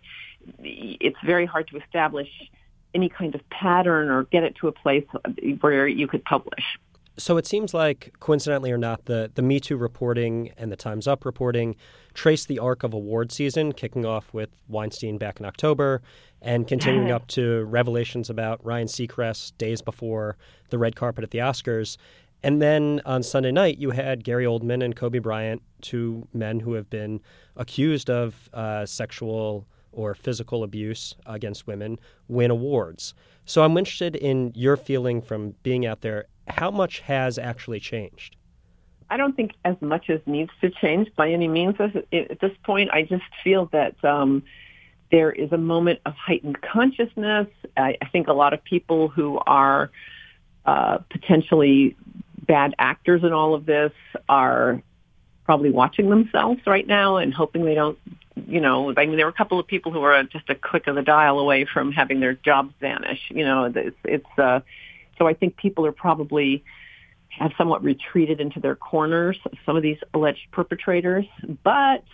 it's 0.59 1.19
very 1.25 1.47
hard 1.47 1.69
to 1.69 1.77
establish 1.79 2.29
any 2.95 3.09
kind 3.09 3.35
of 3.35 3.49
pattern 3.51 4.09
or 4.09 4.25
get 4.25 4.43
it 4.43 4.57
to 4.57 4.69
a 4.69 4.73
place 4.73 5.07
where 5.61 5.87
you 5.87 6.07
could 6.07 6.25
publish. 6.25 6.79
So 7.17 7.37
it 7.37 7.47
seems 7.47 7.75
like, 7.75 8.15
coincidentally 8.21 8.73
or 8.73 8.79
not, 8.79 9.05
the, 9.05 9.31
the 9.35 9.43
Me 9.43 9.61
Too 9.61 9.77
reporting 9.77 10.53
and 10.57 10.73
the 10.73 10.77
Time's 10.77 11.07
Up 11.07 11.25
reporting 11.25 11.77
trace 12.15 12.47
the 12.47 12.59
arc 12.59 12.83
of 12.83 12.95
award 12.95 13.31
season, 13.31 13.73
kicking 13.73 14.07
off 14.07 14.33
with 14.33 14.49
Weinstein 14.69 15.19
back 15.19 15.39
in 15.39 15.45
October 15.45 16.01
and 16.41 16.67
continuing 16.67 17.11
up 17.11 17.27
to 17.29 17.65
revelations 17.65 18.31
about 18.31 18.65
Ryan 18.65 18.87
Seacrest 18.87 19.53
days 19.59 19.83
before 19.83 20.39
the 20.71 20.79
red 20.79 20.97
carpet 20.97 21.23
at 21.23 21.31
the 21.31 21.39
Oscars. 21.39 21.99
And 22.43 22.63
then 22.63 23.03
on 23.05 23.23
Sunday 23.23 23.53
night, 23.53 23.77
you 23.77 23.91
had 23.91 24.25
Gary 24.25 24.47
Oldman 24.47 24.83
and 24.83 24.97
Kobe 24.97 25.19
Bryant, 25.19 25.61
two 25.83 26.27
men 26.33 26.61
who 26.61 26.73
have 26.73 26.89
been 26.89 27.21
accused 27.57 28.09
of 28.09 28.49
uh, 28.55 28.87
sexual 28.87 29.67
or 29.93 30.15
physical 30.15 30.63
abuse 30.63 31.15
against 31.27 31.67
women, 31.67 31.99
win 32.29 32.51
awards. 32.51 33.15
So 33.45 33.63
I'm 33.63 33.77
interested 33.77 34.17
in 34.17 34.53
your 34.55 34.77
feeling 34.77 35.21
from 35.23 35.55
being 35.63 35.87
out 35.87 36.03
there. 36.03 36.27
How 36.49 36.71
much 36.71 37.01
has 37.01 37.39
actually 37.39 37.81
changed? 37.81 38.37
I 39.11 39.17
don't 39.17 39.35
think 39.35 39.53
as 39.65 39.77
much 39.81 40.09
as 40.09 40.21
needs 40.27 40.51
to 40.61 40.71
change 40.71 41.09
by 41.17 41.31
any 41.31 41.49
means 41.49 41.75
at 41.81 42.41
this 42.41 42.53
point. 42.65 42.91
I 42.93 43.03
just 43.03 43.25
feel 43.43 43.67
that 43.73 44.03
um, 44.05 44.45
there 45.11 45.33
is 45.33 45.51
a 45.51 45.59
moment 45.59 45.99
of 46.07 46.15
heightened 46.15 46.61
consciousness. 46.63 47.49
I, 47.77 47.97
I 48.01 48.07
think 48.07 48.29
a 48.29 48.33
lot 48.33 48.53
of 48.53 48.63
people 48.63 49.09
who 49.09 49.41
are 49.47 49.91
uh, 50.65 50.99
potentially 51.11 51.97
bad 52.47 52.75
actors 52.79 53.25
in 53.25 53.33
all 53.33 53.55
of 53.55 53.67
this 53.67 53.93
are 54.29 54.81
probably 55.45 55.71
watching 55.71 56.11
themselves 56.11 56.61
right 56.67 56.87
now 56.87 57.17
and 57.17 57.35
hoping 57.35 57.65
they 57.65 57.75
don't, 57.75 57.99
you 58.47 58.61
know, 58.61 58.93
I 58.97 59.07
mean, 59.07 59.17
there 59.17 59.27
were 59.27 59.31
a 59.31 59.35
couple 59.35 59.59
of 59.59 59.67
people 59.67 59.93
who 59.93 60.01
were 60.01 60.23
just 60.25 60.49
a 60.49 60.55
click 60.55 60.87
of 60.87 60.95
the 60.95 61.03
dial 61.03 61.39
away 61.39 61.67
from 61.73 61.93
having 61.93 62.21
their 62.21 62.35
jobs 62.35 62.75
vanish. 62.81 63.21
You 63.31 63.45
know, 63.45 63.73
it's, 63.75 63.97
it's 64.05 64.39
uh, 64.39 64.61
so 65.19 65.27
I 65.27 65.35
think 65.35 65.57
people 65.57 65.87
are 65.87 65.93
probably 65.93 66.65
have 67.31 67.53
somewhat 67.57 67.83
retreated 67.85 68.41
into 68.41 68.61
their 68.61 68.75
corners, 68.75 69.39
some 69.65 69.77
of 69.77 69.83
these 69.83 69.99
alleged 70.13 70.51
perpetrators, 70.51 71.27
but 71.63 72.05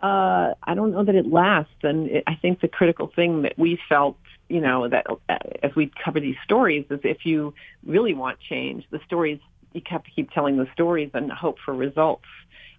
uh, 0.00 0.52
I 0.62 0.74
don't 0.74 0.92
know 0.92 1.02
that 1.02 1.14
it 1.14 1.26
lasts. 1.26 1.72
And 1.82 2.08
it, 2.08 2.24
I 2.26 2.34
think 2.34 2.60
the 2.60 2.68
critical 2.68 3.10
thing 3.14 3.42
that 3.42 3.58
we 3.58 3.78
felt, 3.88 4.18
you 4.48 4.60
know, 4.60 4.86
that 4.88 5.06
uh, 5.08 5.38
as 5.62 5.74
we 5.74 5.90
cover 6.04 6.20
these 6.20 6.36
stories 6.44 6.84
is 6.90 7.00
if 7.04 7.24
you 7.24 7.54
really 7.86 8.12
want 8.12 8.38
change, 8.40 8.84
the 8.90 9.00
stories, 9.06 9.40
you 9.72 9.80
have 9.86 10.04
to 10.04 10.10
keep 10.10 10.30
telling 10.30 10.58
the 10.58 10.68
stories 10.72 11.10
and 11.14 11.32
hope 11.32 11.56
for 11.64 11.74
results. 11.74 12.26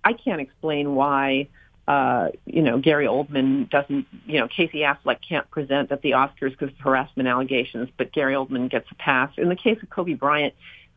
I 0.04 0.14
can't 0.14 0.40
explain 0.40 0.94
why, 0.94 1.48
uh, 1.88 2.30
you 2.46 2.62
know, 2.62 2.80
Gary 2.80 3.06
Oldman 3.06 3.70
doesn't, 3.70 4.08
you 4.26 4.40
know, 4.40 4.48
Casey 4.48 4.80
Affleck 4.80 5.18
can't 5.28 5.50
present 5.52 5.92
at 5.92 6.02
the 6.02 6.12
Oscars 6.12 6.52
because 6.52 6.70
of 6.70 6.80
harassment 6.80 7.30
allegations, 7.30 7.90
but 7.98 8.12
Gary 8.12 8.34
Oldman 8.34 8.70
gets 8.70 8.90
a 8.92 8.96
pass. 8.96 9.32
In 9.38 9.50
the 9.50 9.56
case 9.56 9.78
of 9.84 9.90
Kobe 9.90 10.14
Bryant, 10.14 10.54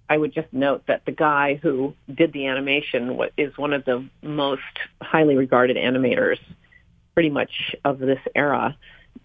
I 0.09 0.16
would 0.16 0.33
just 0.33 0.50
note 0.52 0.85
that 0.87 1.04
the 1.04 1.12
guy 1.12 1.57
who 1.62 1.95
did 2.12 2.33
the 2.33 2.47
animation 2.47 3.18
is 3.37 3.57
one 3.59 3.75
of 3.75 3.85
the 3.85 4.09
most 4.23 4.62
highly 5.02 5.37
regarded 5.37 5.76
animators 5.76 6.38
pretty 7.12 7.30
much 7.30 7.75
of 7.85 7.99
this 7.99 8.21
era, 8.35 8.76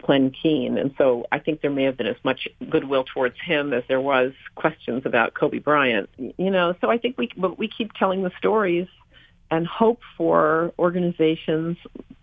Glen 0.02 0.30
Keane. 0.30 0.76
And 0.76 0.94
so 0.98 1.26
I 1.32 1.38
think 1.38 1.62
there 1.62 1.70
may 1.70 1.84
have 1.84 1.96
been 1.96 2.08
as 2.08 2.16
much 2.24 2.48
goodwill 2.68 3.04
towards 3.04 3.36
him 3.40 3.72
as 3.72 3.84
there 3.88 4.00
was 4.00 4.32
questions 4.56 5.02
about 5.06 5.32
Kobe 5.32 5.58
Bryant. 5.58 6.10
You 6.18 6.50
know, 6.50 6.74
so 6.80 6.90
I 6.90 6.98
think 6.98 7.16
we 7.16 7.30
but 7.36 7.58
we 7.58 7.68
keep 7.68 7.94
telling 7.94 8.22
the 8.22 8.32
stories 8.36 8.88
and 9.50 9.66
hope 9.66 10.00
for 10.16 10.72
organizations 10.78 11.76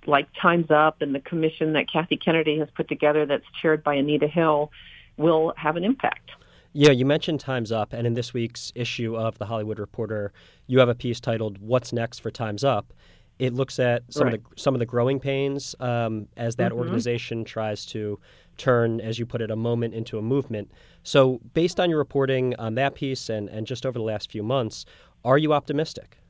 like 0.05 0.27
Time's 0.41 0.71
Up 0.71 1.01
and 1.01 1.13
the 1.13 1.19
commission 1.19 1.73
that 1.73 1.85
Kathy 1.91 2.17
Kennedy 2.17 2.59
has 2.59 2.69
put 2.75 2.87
together 2.87 3.25
that's 3.25 3.45
chaired 3.61 3.83
by 3.83 3.95
Anita 3.95 4.27
Hill 4.27 4.71
will 5.17 5.53
have 5.57 5.75
an 5.75 5.83
impact. 5.83 6.31
Yeah, 6.73 6.91
you 6.91 7.05
mentioned 7.05 7.41
Time's 7.41 7.71
Up, 7.71 7.91
and 7.91 8.07
in 8.07 8.13
this 8.13 8.33
week's 8.33 8.71
issue 8.75 9.17
of 9.17 9.37
The 9.37 9.45
Hollywood 9.45 9.77
Reporter, 9.77 10.31
you 10.67 10.79
have 10.79 10.87
a 10.87 10.95
piece 10.95 11.19
titled 11.19 11.57
"What's 11.57 11.91
Next 11.91 12.19
for 12.19 12.31
Time's 12.31 12.63
Up." 12.63 12.93
It 13.39 13.53
looks 13.53 13.77
at 13.77 14.03
some 14.09 14.27
right. 14.27 14.35
of 14.35 14.43
the 14.43 14.49
some 14.55 14.73
of 14.73 14.79
the 14.79 14.85
growing 14.85 15.19
pains 15.19 15.75
um, 15.81 16.27
as 16.37 16.55
that 16.55 16.71
mm-hmm. 16.71 16.79
organization 16.79 17.43
tries 17.43 17.85
to 17.87 18.19
turn, 18.57 19.01
as 19.01 19.19
you 19.19 19.25
put 19.25 19.41
it, 19.41 19.51
a 19.51 19.55
moment 19.55 19.93
into 19.93 20.17
a 20.17 20.21
movement. 20.21 20.71
So, 21.03 21.41
based 21.53 21.79
on 21.79 21.89
your 21.89 21.99
reporting 21.99 22.55
on 22.57 22.75
that 22.75 22.95
piece 22.95 23.29
and, 23.29 23.49
and 23.49 23.67
just 23.67 23.85
over 23.85 23.99
the 23.99 24.05
last 24.05 24.31
few 24.31 24.43
months, 24.43 24.85
are 25.25 25.37
you 25.37 25.51
optimistic? 25.53 26.20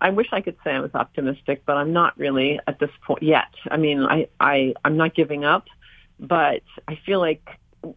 I 0.00 0.10
wish 0.10 0.28
I 0.32 0.40
could 0.40 0.56
say 0.62 0.72
I 0.72 0.80
was 0.80 0.94
optimistic, 0.94 1.62
but 1.64 1.76
I'm 1.76 1.92
not 1.92 2.18
really 2.18 2.60
at 2.66 2.78
this 2.78 2.90
point 3.06 3.22
yet. 3.22 3.48
I 3.70 3.76
mean, 3.76 4.02
I, 4.02 4.28
I 4.40 4.74
I'm 4.84 4.96
not 4.96 5.14
giving 5.14 5.44
up, 5.44 5.66
but 6.20 6.62
I 6.86 6.98
feel 7.06 7.20
like 7.20 7.48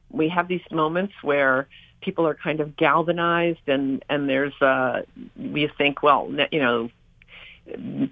we 0.10 0.30
have 0.30 0.48
these 0.48 0.62
moments 0.72 1.14
where 1.22 1.68
people 2.02 2.26
are 2.28 2.36
kind 2.36 2.60
of 2.60 2.78
galvanized 2.78 3.68
and 3.68 4.04
and 4.10 4.30
there's 4.30 4.60
uh 4.62 5.02
we 5.38 5.70
think 5.78 6.02
well 6.02 6.32
you 6.52 6.60
know 6.60 6.90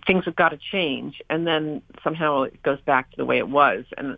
things 0.06 0.26
have 0.26 0.36
got 0.36 0.50
to 0.50 0.58
change 0.58 1.22
and 1.30 1.48
then 1.48 1.82
somehow 2.04 2.44
it 2.44 2.62
goes 2.64 2.80
back 2.82 3.10
to 3.12 3.18
the 3.18 3.26
way 3.26 3.38
it 3.38 3.48
was 3.48 3.86
and 3.98 4.18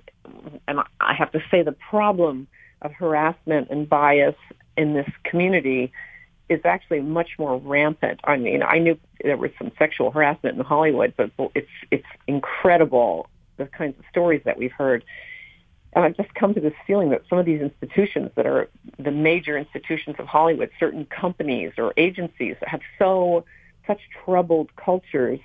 and 0.67 0.81
I 0.99 1.13
have 1.13 1.31
to 1.33 1.41
say 1.51 1.61
the 1.63 1.71
problem 1.71 2.47
of 2.81 2.91
harassment 2.93 3.69
and 3.69 3.87
bias 3.87 4.35
in 4.77 4.93
this 4.93 5.09
community 5.23 5.91
is 6.49 6.61
actually 6.65 7.01
much 7.01 7.37
more 7.37 7.57
rampant. 7.57 8.19
I 8.23 8.37
mean, 8.37 8.63
I 8.63 8.79
knew 8.79 8.97
there 9.23 9.37
was 9.37 9.51
some 9.57 9.71
sexual 9.77 10.11
harassment 10.11 10.57
in 10.57 10.63
Hollywood, 10.63 11.13
but 11.15 11.31
it's 11.55 11.69
it's 11.91 12.07
incredible 12.27 13.27
the 13.57 13.65
kinds 13.65 13.97
of 13.99 14.05
stories 14.09 14.41
that 14.45 14.57
we've 14.57 14.71
heard 14.71 15.03
and 15.93 16.05
I've 16.05 16.15
just 16.15 16.33
come 16.35 16.53
to 16.53 16.61
this 16.61 16.73
feeling 16.85 17.09
that 17.09 17.23
some 17.29 17.39
of 17.39 17.45
these 17.45 17.61
institutions 17.61 18.31
that 18.35 18.45
are 18.45 18.69
the 18.99 19.11
major 19.11 19.57
institutions 19.57 20.17
of 20.19 20.27
Hollywood, 20.27 20.69
certain 20.79 21.05
companies 21.05 21.73
or 21.77 21.93
agencies 21.97 22.55
have 22.61 22.81
so 22.99 23.45
such 23.87 23.99
troubled 24.23 24.69
cultures 24.75 25.39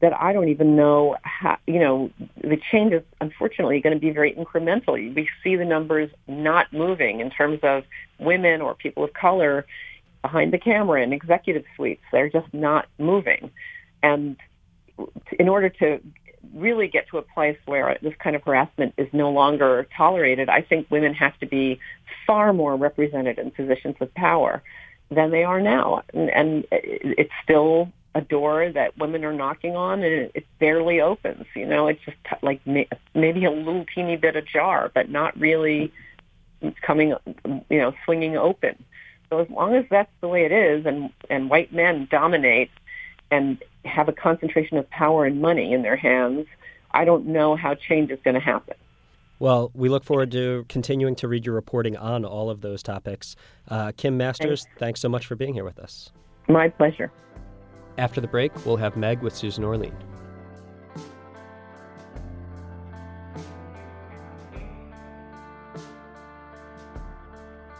that 0.00 0.12
I 0.20 0.32
don't 0.32 0.48
even 0.48 0.74
know 0.74 1.16
how, 1.22 1.58
you 1.66 1.78
know, 1.78 2.10
the 2.42 2.58
change 2.70 2.92
is 2.92 3.02
unfortunately 3.20 3.80
going 3.80 3.94
to 3.94 4.00
be 4.00 4.10
very 4.10 4.34
incremental. 4.34 4.94
We 5.14 5.28
see 5.44 5.54
the 5.54 5.64
numbers 5.64 6.10
not 6.26 6.72
moving 6.72 7.20
in 7.20 7.30
terms 7.30 7.60
of 7.62 7.84
women 8.18 8.60
or 8.60 8.74
people 8.74 9.04
of 9.04 9.14
color 9.14 9.64
behind 10.24 10.54
the 10.54 10.58
camera 10.58 11.02
in 11.02 11.12
executive 11.12 11.64
suites. 11.76 12.02
They're 12.10 12.30
just 12.30 12.52
not 12.54 12.86
moving. 12.96 13.50
And 14.02 14.38
in 15.38 15.50
order 15.50 15.68
to 15.68 16.00
really 16.54 16.88
get 16.88 17.06
to 17.08 17.18
a 17.18 17.22
place 17.22 17.58
where 17.66 17.98
this 18.00 18.14
kind 18.18 18.34
of 18.34 18.42
harassment 18.42 18.94
is 18.96 19.06
no 19.12 19.30
longer 19.30 19.86
tolerated, 19.94 20.48
I 20.48 20.62
think 20.62 20.90
women 20.90 21.12
have 21.12 21.38
to 21.40 21.46
be 21.46 21.78
far 22.26 22.54
more 22.54 22.74
represented 22.74 23.38
in 23.38 23.50
positions 23.50 23.96
of 24.00 24.14
power 24.14 24.62
than 25.10 25.30
they 25.30 25.44
are 25.44 25.60
now. 25.60 26.02
And, 26.14 26.30
and 26.30 26.66
it's 26.70 27.32
still 27.42 27.92
a 28.14 28.22
door 28.22 28.72
that 28.72 28.96
women 28.96 29.26
are 29.26 29.32
knocking 29.34 29.76
on 29.76 30.02
and 30.02 30.30
it 30.34 30.46
barely 30.58 31.02
opens. 31.02 31.44
You 31.54 31.66
know, 31.66 31.88
it's 31.88 32.00
just 32.02 32.16
like 32.40 32.62
maybe 32.66 33.44
a 33.44 33.50
little 33.50 33.84
teeny 33.94 34.16
bit 34.16 34.36
ajar, 34.36 34.90
but 34.94 35.10
not 35.10 35.38
really 35.38 35.92
coming, 36.80 37.14
you 37.68 37.78
know, 37.78 37.92
swinging 38.06 38.38
open. 38.38 38.82
So 39.30 39.38
as 39.40 39.50
long 39.50 39.74
as 39.74 39.84
that's 39.90 40.10
the 40.20 40.28
way 40.28 40.44
it 40.44 40.52
is 40.52 40.86
and, 40.86 41.10
and 41.30 41.50
white 41.50 41.72
men 41.72 42.08
dominate 42.10 42.70
and 43.30 43.62
have 43.84 44.08
a 44.08 44.12
concentration 44.12 44.78
of 44.78 44.88
power 44.90 45.24
and 45.24 45.40
money 45.40 45.72
in 45.72 45.82
their 45.82 45.96
hands, 45.96 46.46
I 46.92 47.04
don't 47.04 47.26
know 47.26 47.56
how 47.56 47.74
change 47.74 48.10
is 48.10 48.18
going 48.22 48.34
to 48.34 48.40
happen. 48.40 48.76
Well, 49.40 49.70
we 49.74 49.88
look 49.88 50.04
forward 50.04 50.30
to 50.32 50.64
continuing 50.68 51.16
to 51.16 51.28
read 51.28 51.44
your 51.44 51.54
reporting 51.54 51.96
on 51.96 52.24
all 52.24 52.50
of 52.50 52.60
those 52.60 52.82
topics. 52.82 53.34
Uh, 53.68 53.92
Kim 53.96 54.16
Masters, 54.16 54.64
thanks. 54.64 54.78
thanks 54.78 55.00
so 55.00 55.08
much 55.08 55.26
for 55.26 55.34
being 55.34 55.54
here 55.54 55.64
with 55.64 55.78
us. 55.78 56.12
My 56.48 56.68
pleasure. 56.68 57.10
After 57.98 58.20
the 58.20 58.28
break, 58.28 58.64
we'll 58.64 58.76
have 58.76 58.96
Meg 58.96 59.20
with 59.22 59.34
Susan 59.34 59.64
Orlean. 59.64 59.94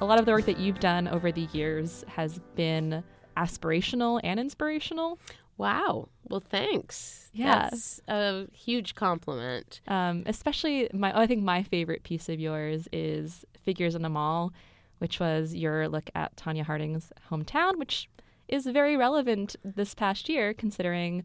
A 0.05 0.07
lot 0.07 0.19
of 0.19 0.27
the 0.27 0.33
work 0.33 0.45
that 0.45 0.59
you've 0.59 0.81
done 0.81 1.09
over 1.09 1.33
the 1.33 1.49
years 1.53 2.05
has 2.09 2.39
been 2.57 3.03
aspirational 3.39 4.21
and 4.23 4.39
inspirational. 4.39 5.19
Wow. 5.57 6.11
Well, 6.29 6.43
thanks. 6.47 7.31
Yeah. 7.33 7.71
That's 7.71 8.03
a 8.07 8.47
huge 8.53 8.97
compliment. 8.97 9.81
Um, 9.89 10.25
especially 10.27 10.91
my, 10.93 11.19
I 11.19 11.27
think 11.27 11.43
my 11.43 11.63
favorite 11.63 12.03
piece 12.03 12.29
of 12.29 12.39
yours 12.39 12.87
is 12.93 13.47
Figures 13.65 13.95
in 13.95 14.05
a 14.05 14.11
Mall, 14.11 14.53
which 14.99 15.21
was 15.21 15.55
your 15.55 15.89
look 15.89 16.11
at 16.15 16.37
Tonya 16.37 16.65
Harding's 16.65 17.11
hometown, 17.31 17.79
which 17.79 18.11
is 18.47 18.67
very 18.67 18.99
relevant 18.99 19.57
this 19.65 19.95
past 19.95 20.29
year 20.29 20.53
considering 20.53 21.25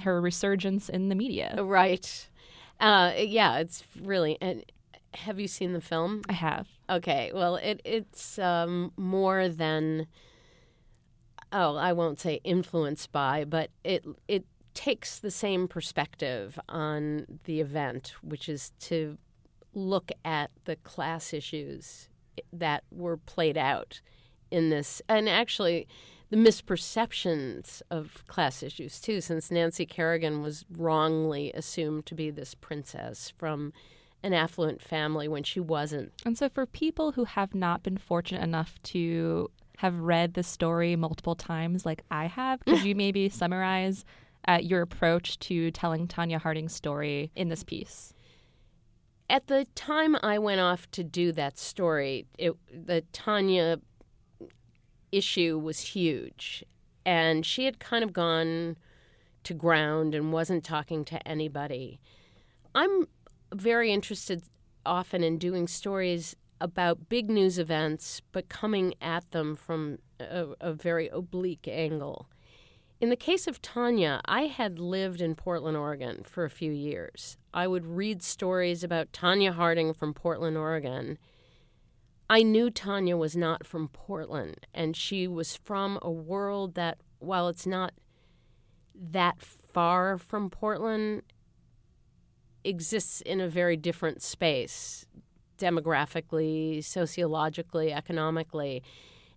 her 0.00 0.18
resurgence 0.18 0.88
in 0.88 1.10
the 1.10 1.14
media. 1.14 1.62
Right. 1.62 2.26
Uh, 2.80 3.12
yeah, 3.18 3.58
it's 3.58 3.84
really. 4.00 4.38
And 4.40 4.64
have 5.12 5.38
you 5.38 5.46
seen 5.46 5.74
the 5.74 5.82
film? 5.82 6.22
I 6.26 6.32
have. 6.32 6.68
Okay. 6.90 7.30
Well, 7.34 7.56
it 7.56 7.80
it's 7.84 8.38
um, 8.38 8.92
more 8.96 9.48
than 9.48 10.06
oh, 11.52 11.76
I 11.76 11.92
won't 11.92 12.20
say 12.20 12.40
influenced 12.44 13.12
by, 13.12 13.44
but 13.44 13.70
it 13.84 14.04
it 14.28 14.44
takes 14.74 15.18
the 15.20 15.30
same 15.30 15.68
perspective 15.68 16.58
on 16.68 17.26
the 17.44 17.60
event, 17.60 18.14
which 18.22 18.48
is 18.48 18.72
to 18.80 19.16
look 19.72 20.10
at 20.24 20.50
the 20.64 20.76
class 20.76 21.32
issues 21.32 22.08
that 22.52 22.82
were 22.90 23.16
played 23.16 23.56
out 23.56 24.00
in 24.50 24.70
this, 24.70 25.00
and 25.08 25.28
actually 25.28 25.86
the 26.30 26.36
misperceptions 26.36 27.82
of 27.90 28.24
class 28.26 28.62
issues 28.62 29.00
too, 29.00 29.20
since 29.20 29.50
Nancy 29.50 29.86
Kerrigan 29.86 30.42
was 30.42 30.64
wrongly 30.76 31.52
assumed 31.52 32.06
to 32.06 32.14
be 32.14 32.30
this 32.30 32.54
princess 32.54 33.32
from 33.38 33.72
an 34.24 34.32
affluent 34.32 34.80
family 34.80 35.28
when 35.28 35.42
she 35.42 35.60
wasn't. 35.60 36.12
And 36.24 36.36
so, 36.36 36.48
for 36.48 36.66
people 36.66 37.12
who 37.12 37.24
have 37.24 37.54
not 37.54 37.82
been 37.82 37.98
fortunate 37.98 38.42
enough 38.42 38.80
to 38.84 39.50
have 39.78 39.98
read 39.98 40.34
the 40.34 40.42
story 40.42 40.96
multiple 40.96 41.34
times, 41.34 41.84
like 41.84 42.02
I 42.10 42.26
have, 42.26 42.64
could 42.64 42.82
you 42.82 42.94
maybe 42.96 43.28
summarize 43.28 44.04
uh, 44.48 44.58
your 44.60 44.82
approach 44.82 45.38
to 45.40 45.70
telling 45.70 46.08
Tonya 46.08 46.40
Harding's 46.40 46.74
story 46.74 47.30
in 47.36 47.48
this 47.48 47.62
piece? 47.62 48.14
At 49.28 49.46
the 49.46 49.66
time 49.74 50.16
I 50.22 50.38
went 50.38 50.60
off 50.60 50.90
to 50.92 51.04
do 51.04 51.32
that 51.32 51.58
story, 51.58 52.26
it, 52.38 52.54
the 52.70 53.04
Tonya 53.12 53.80
issue 55.12 55.58
was 55.58 55.80
huge. 55.80 56.64
And 57.06 57.44
she 57.44 57.66
had 57.66 57.78
kind 57.78 58.02
of 58.02 58.12
gone 58.12 58.76
to 59.44 59.54
ground 59.54 60.14
and 60.14 60.32
wasn't 60.32 60.64
talking 60.64 61.04
to 61.04 61.28
anybody. 61.28 62.00
I'm 62.74 63.06
very 63.60 63.92
interested 63.92 64.42
often 64.86 65.22
in 65.22 65.38
doing 65.38 65.66
stories 65.66 66.36
about 66.60 67.08
big 67.08 67.28
news 67.28 67.58
events, 67.58 68.22
but 68.32 68.48
coming 68.48 68.94
at 69.00 69.30
them 69.32 69.54
from 69.54 69.98
a, 70.20 70.46
a, 70.60 70.72
very 70.72 71.08
oblique 71.08 71.68
angle. 71.68 72.28
In 73.00 73.10
the 73.10 73.16
case 73.16 73.46
of 73.46 73.60
Tonya, 73.60 74.20
I 74.24 74.42
had 74.42 74.78
lived 74.78 75.20
in 75.20 75.34
Portland, 75.34 75.76
Oregon 75.76 76.22
for 76.24 76.44
a 76.44 76.50
few 76.50 76.72
years. 76.72 77.36
I 77.52 77.66
would 77.66 77.84
read 77.84 78.22
stories 78.22 78.82
about 78.82 79.12
Tonya 79.12 79.52
Harding 79.52 79.92
from 79.92 80.14
Portland, 80.14 80.56
Oregon. 80.56 81.18
I 82.30 82.42
knew 82.42 82.70
Tonya 82.70 83.18
was 83.18 83.36
not 83.36 83.66
from 83.66 83.88
Portland, 83.88 84.66
and 84.72 84.96
she 84.96 85.28
was 85.28 85.56
from 85.56 85.98
a 86.00 86.10
world 86.10 86.74
that, 86.76 86.98
while 87.18 87.48
it's 87.48 87.66
not 87.66 87.92
that 88.94 89.42
far 89.42 90.16
from 90.16 90.48
Portland, 90.48 91.22
exists 92.64 93.20
in 93.20 93.40
a 93.40 93.48
very 93.48 93.76
different 93.76 94.22
space 94.22 95.06
demographically, 95.58 96.82
sociologically, 96.82 97.92
economically. 97.92 98.82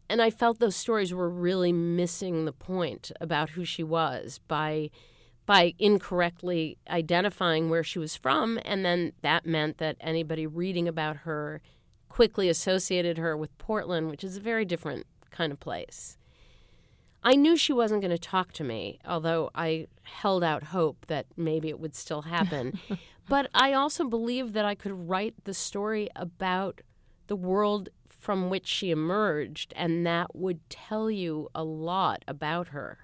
And 0.10 0.22
I 0.22 0.30
felt 0.30 0.60
those 0.60 0.76
stories 0.76 1.14
were 1.14 1.30
really 1.30 1.74
missing 1.74 2.46
the 2.46 2.54
point 2.54 3.12
about 3.20 3.52
who 3.52 3.66
she 3.66 3.84
was 3.84 4.40
by 4.48 4.90
by 5.46 5.74
incorrectly 5.80 6.78
identifying 6.90 7.70
where 7.70 7.84
she 7.84 8.00
was 8.00 8.18
from 8.18 8.60
and 8.66 8.84
then 8.84 9.14
that 9.22 9.46
meant 9.46 9.78
that 9.78 9.96
anybody 10.02 10.46
reading 10.46 10.90
about 10.90 11.18
her 11.18 11.62
quickly 12.10 12.50
associated 12.50 13.18
her 13.18 13.38
with 13.38 13.58
Portland, 13.58 14.10
which 14.10 14.26
is 14.26 14.36
a 14.36 14.42
very 14.42 14.66
different 14.66 15.06
kind 15.32 15.54
of 15.54 15.60
place. 15.62 16.18
I 17.28 17.36
knew 17.36 17.58
she 17.58 17.74
wasn't 17.74 18.00
going 18.00 18.12
to 18.12 18.18
talk 18.18 18.54
to 18.54 18.64
me, 18.64 19.00
although 19.06 19.50
I 19.54 19.88
held 20.04 20.46
out 20.46 20.64
hope 20.64 21.08
that 21.08 21.26
maybe 21.36 21.68
it 21.68 21.78
would 21.78 21.94
still 21.94 22.24
happen. 22.24 22.80
But 23.30 23.50
I 23.54 23.74
also 23.74 24.06
believed 24.06 24.54
that 24.54 24.64
I 24.64 24.74
could 24.74 25.10
write 25.10 25.36
the 25.44 25.54
story 25.54 26.08
about 26.16 26.80
the 27.28 27.36
world 27.36 27.90
from 28.08 28.50
which 28.50 28.66
she 28.66 28.90
emerged, 28.90 29.74
and 29.76 30.08
that 30.08 30.34
would 30.34 30.62
tell 30.70 31.12
you 31.12 31.50
a 31.54 31.62
lot 31.62 32.24
about 32.26 32.70
her. 32.70 33.00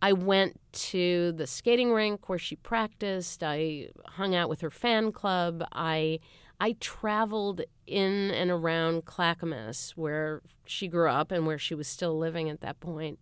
I 0.00 0.14
went 0.14 0.58
to 0.90 1.32
the 1.32 1.46
skating 1.46 1.92
rink 1.92 2.30
where 2.30 2.38
she 2.38 2.56
practiced. 2.56 3.42
I 3.42 3.88
hung 4.06 4.34
out 4.34 4.48
with 4.48 4.62
her 4.62 4.70
fan 4.70 5.12
club. 5.12 5.62
I 5.72 6.20
I 6.60 6.76
traveled 6.80 7.62
in 7.86 8.30
and 8.30 8.50
around 8.50 9.04
Clackamas, 9.04 9.92
where 9.96 10.42
she 10.64 10.88
grew 10.88 11.10
up 11.10 11.30
and 11.30 11.46
where 11.46 11.58
she 11.58 11.74
was 11.74 11.86
still 11.86 12.16
living 12.18 12.48
at 12.48 12.60
that 12.62 12.80
point, 12.80 13.20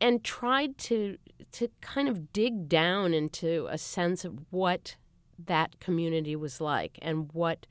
and 0.00 0.24
tried 0.24 0.78
to 0.78 1.18
to 1.52 1.68
kind 1.80 2.08
of 2.08 2.32
dig 2.32 2.68
down 2.68 3.14
into 3.14 3.66
a 3.70 3.78
sense 3.78 4.24
of 4.24 4.38
what 4.50 4.96
that 5.38 5.78
community 5.80 6.34
was 6.34 6.60
like 6.60 6.98
and 7.00 7.30
what 7.32 7.66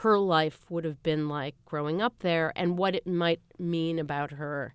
her 0.00 0.18
life 0.18 0.70
would 0.70 0.84
have 0.84 1.02
been 1.02 1.28
like 1.28 1.54
growing 1.64 2.02
up 2.02 2.18
there 2.18 2.52
and 2.54 2.76
what 2.76 2.94
it 2.94 3.06
might 3.06 3.40
mean 3.58 3.98
about 3.98 4.32
her 4.32 4.74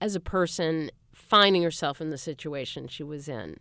as 0.00 0.14
a 0.14 0.20
person 0.20 0.90
finding 1.12 1.62
herself 1.62 2.00
in 2.00 2.10
the 2.10 2.18
situation 2.18 2.86
she 2.86 3.02
was 3.02 3.28
in. 3.28 3.56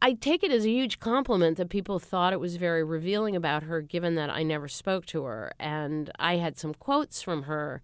I 0.00 0.12
take 0.12 0.44
it 0.44 0.52
as 0.52 0.64
a 0.64 0.70
huge 0.70 1.00
compliment 1.00 1.56
that 1.56 1.70
people 1.70 1.98
thought 1.98 2.32
it 2.32 2.40
was 2.40 2.56
very 2.56 2.84
revealing 2.84 3.34
about 3.34 3.64
her, 3.64 3.80
given 3.80 4.14
that 4.14 4.30
I 4.30 4.42
never 4.44 4.68
spoke 4.68 5.06
to 5.06 5.24
her. 5.24 5.52
And 5.58 6.10
I 6.18 6.36
had 6.36 6.56
some 6.56 6.74
quotes 6.74 7.20
from 7.20 7.44
her, 7.44 7.82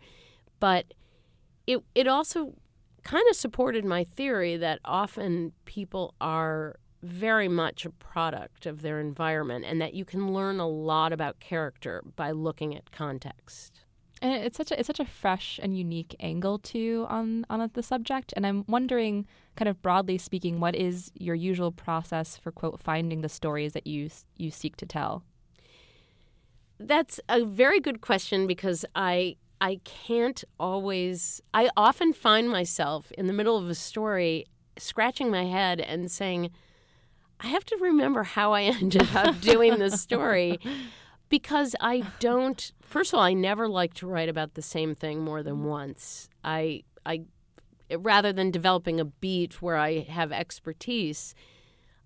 but 0.61 0.95
it, 1.67 1.83
it 1.95 2.07
also 2.07 2.55
kind 3.03 3.25
of 3.29 3.37
supported 3.37 3.85
my 3.85 4.05
theory 4.05 4.57
that 4.57 4.79
often 4.85 5.53
people 5.65 6.15
are 6.21 6.77
very 7.03 7.49
much 7.49 7.85
a 7.85 7.91
product 7.91 8.65
of 8.65 8.81
their 8.81 8.99
environment 8.99 9.65
and 9.67 9.81
that 9.81 9.93
you 9.95 10.05
can 10.05 10.33
learn 10.33 10.59
a 10.59 10.69
lot 10.69 11.13
about 11.13 11.39
character 11.39 12.03
by 12.17 12.31
looking 12.31 12.75
at 12.75 12.91
context. 12.91 13.84
And 14.25 14.33
it's 14.33 14.57
such 14.57 14.71
a 14.71 14.81
it's 14.81 14.87
such 14.87 15.01
a 15.01 15.05
fresh 15.05 15.61
and 15.63 15.77
unique 15.77 16.17
angle 16.19 16.59
too 16.59 17.05
on 17.11 17.45
on 17.51 17.71
the 17.75 17.83
subject. 17.83 18.33
And 18.35 18.47
I'm 18.47 18.65
wondering, 18.67 19.27
kind 19.55 19.69
of 19.69 19.83
broadly 19.83 20.17
speaking, 20.17 20.61
what 20.61 20.75
is 20.75 21.13
your 21.15 21.35
usual 21.35 21.71
process 21.71 22.39
for 22.39 22.51
quote 22.51 22.81
finding 22.81 23.21
the 23.21 23.29
stories 23.29 23.75
that 23.75 23.87
you 23.87 24.09
you 24.39 24.51
seek 24.51 24.79
to 24.79 24.87
tell? 24.87 25.25
That's 26.81 27.21
a 27.29 27.45
very 27.45 27.81
good 27.81 28.01
question 28.01 28.47
because 28.47 28.87
I 28.95 29.37
I 29.61 29.81
can't 29.85 30.43
always, 30.59 31.43
I 31.53 31.69
often 31.77 32.15
find 32.15 32.49
myself 32.49 33.13
in 33.19 33.27
the 33.27 33.35
middle 33.35 33.59
of 33.59 33.69
a 33.69 33.75
story 33.75 34.47
scratching 34.79 35.31
my 35.31 35.45
head 35.45 35.81
and 35.81 36.11
saying, 36.11 36.51
I 37.41 37.49
have 37.49 37.65
to 37.67 37.77
remember 37.77 38.23
how 38.23 38.53
I 38.53 38.63
ended 38.81 39.07
up 39.15 39.39
doing 39.43 39.79
this 39.79 40.01
story 40.01 40.61
because 41.35 41.75
I 41.81 42.05
don't, 42.21 42.71
first 42.81 43.13
of 43.13 43.19
all, 43.19 43.25
I 43.25 43.33
never 43.33 43.67
like 43.67 43.93
to 43.95 44.07
write 44.07 44.29
about 44.29 44.55
the 44.55 44.63
same 44.63 44.95
thing 44.95 45.21
more 45.21 45.43
than 45.43 45.57
mm-hmm. 45.57 45.67
once. 45.67 46.29
I, 46.45 46.85
I, 47.05 47.23
rather 47.91 48.33
than 48.33 48.53
developing 48.53 49.01
a 49.01 49.05
beat 49.05 49.61
where 49.61 49.77
I 49.77 50.03
have 50.03 50.31
expertise, 50.31 51.35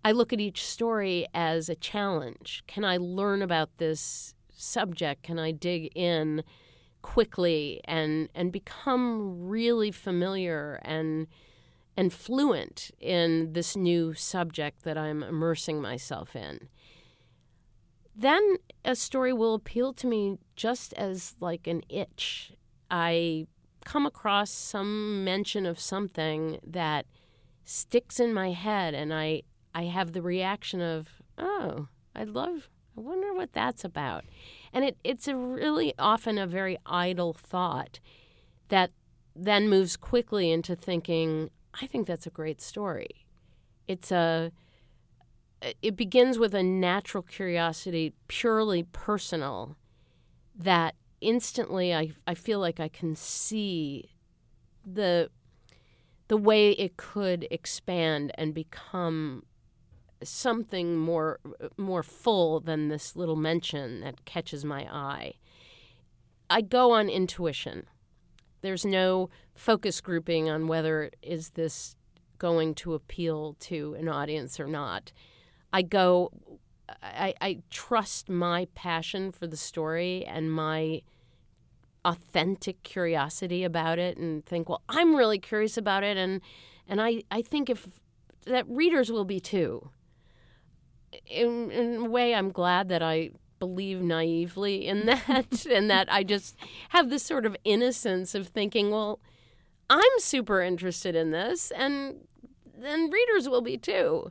I 0.02 0.12
look 0.12 0.32
at 0.32 0.40
each 0.40 0.64
story 0.64 1.26
as 1.34 1.68
a 1.68 1.74
challenge. 1.74 2.62
Can 2.66 2.86
I 2.86 2.96
learn 2.96 3.42
about 3.42 3.76
this 3.76 4.34
subject? 4.50 5.22
Can 5.22 5.38
I 5.38 5.52
dig 5.52 5.92
in? 5.94 6.42
quickly 7.00 7.80
and 7.84 8.28
and 8.34 8.50
become 8.50 9.48
really 9.48 9.92
familiar 9.92 10.80
and 10.82 11.28
and 11.96 12.12
fluent 12.12 12.90
in 12.98 13.52
this 13.52 13.76
new 13.76 14.12
subject 14.14 14.82
that 14.82 14.98
I'm 14.98 15.22
immersing 15.22 15.80
myself 15.80 16.34
in. 16.34 16.68
Then 18.16 18.56
a 18.84 18.94
story 18.94 19.32
will 19.32 19.54
appeal 19.54 19.92
to 19.94 20.06
me 20.06 20.38
just 20.56 20.92
as 20.94 21.36
like 21.40 21.66
an 21.66 21.82
itch. 21.88 22.52
I 22.90 23.46
come 23.84 24.06
across 24.06 24.50
some 24.50 25.24
mention 25.24 25.66
of 25.66 25.80
something 25.80 26.58
that 26.66 27.06
sticks 27.64 28.18
in 28.18 28.32
my 28.32 28.50
head 28.50 28.94
and 28.94 29.12
I 29.12 29.42
I 29.74 29.84
have 29.84 30.12
the 30.12 30.22
reaction 30.22 30.80
of, 30.80 31.22
"Oh, 31.36 31.88
I 32.14 32.24
love 32.24 32.68
I 32.96 33.00
wonder 33.00 33.32
what 33.32 33.52
that's 33.52 33.84
about." 33.84 34.24
And 34.72 34.84
it, 34.84 34.96
it's 35.04 35.28
a 35.28 35.36
really 35.36 35.94
often 35.98 36.38
a 36.38 36.46
very 36.46 36.78
idle 36.86 37.32
thought 37.32 38.00
that 38.68 38.90
then 39.34 39.68
moves 39.68 39.96
quickly 39.96 40.50
into 40.50 40.74
thinking, 40.74 41.50
I 41.80 41.86
think 41.86 42.06
that's 42.06 42.26
a 42.26 42.30
great 42.30 42.60
story. 42.60 43.26
It's 43.86 44.10
a 44.10 44.52
Uh, 45.62 45.72
it 45.82 45.96
begins 45.96 46.38
with 46.38 46.54
a 46.54 46.62
natural 46.62 47.22
curiosity, 47.22 48.14
purely 48.28 48.82
personal, 48.82 49.76
that 50.54 50.94
instantly 51.20 51.94
I, 51.94 52.12
I 52.26 52.34
feel 52.34 52.60
like 52.60 52.80
I 52.80 52.88
can 52.88 53.16
see 53.16 54.10
the 54.84 55.30
the 56.28 56.36
way 56.36 56.72
it 56.72 56.96
could 56.98 57.48
expand 57.50 58.32
and 58.36 58.52
become 58.52 59.44
something 60.22 60.96
more 60.96 61.40
more 61.76 62.02
full 62.02 62.60
than 62.60 62.88
this 62.88 63.16
little 63.16 63.36
mention 63.36 64.00
that 64.00 64.24
catches 64.24 64.64
my 64.64 64.82
eye. 64.92 65.34
I 66.50 66.60
go 66.60 66.92
on 66.92 67.08
intuition. 67.08 67.86
There's 68.60 68.84
no 68.84 69.30
focus 69.54 70.00
grouping 70.00 70.48
on 70.48 70.66
whether 70.66 71.10
is 71.22 71.50
this 71.50 71.96
going 72.38 72.74
to 72.74 72.94
appeal 72.94 73.56
to 73.60 73.94
an 73.98 74.08
audience 74.08 74.58
or 74.58 74.66
not. 74.66 75.12
I 75.72 75.82
go 75.82 76.32
I, 77.02 77.34
I 77.40 77.58
trust 77.70 78.28
my 78.28 78.66
passion 78.74 79.32
for 79.32 79.46
the 79.46 79.56
story 79.56 80.24
and 80.24 80.52
my 80.52 81.02
authentic 82.04 82.82
curiosity 82.82 83.64
about 83.64 83.98
it 83.98 84.16
and 84.16 84.44
think, 84.44 84.68
well, 84.68 84.82
I'm 84.88 85.14
really 85.14 85.38
curious 85.38 85.76
about 85.76 86.02
it, 86.04 86.16
and 86.16 86.40
and 86.88 87.00
I 87.00 87.22
I 87.30 87.42
think 87.42 87.68
if 87.68 88.00
that 88.46 88.66
readers 88.68 89.12
will 89.12 89.24
be 89.24 89.40
too. 89.40 89.90
In, 91.26 91.70
in 91.70 91.96
a 91.96 92.04
way, 92.04 92.34
I'm 92.34 92.50
glad 92.50 92.90
that 92.90 93.02
I 93.02 93.30
believe 93.58 94.02
naively 94.02 94.86
in 94.86 95.06
that, 95.06 95.66
and 95.66 95.90
that 95.90 96.10
I 96.12 96.22
just 96.22 96.56
have 96.90 97.10
this 97.10 97.22
sort 97.22 97.46
of 97.46 97.56
innocence 97.64 98.34
of 98.34 98.48
thinking, 98.48 98.90
well, 98.90 99.20
I'm 99.90 100.18
super 100.18 100.62
interested 100.62 101.14
in 101.14 101.30
this, 101.30 101.70
and 101.70 102.26
then 102.78 103.10
readers 103.10 103.48
will 103.48 103.62
be 103.62 103.76
too. 103.76 104.30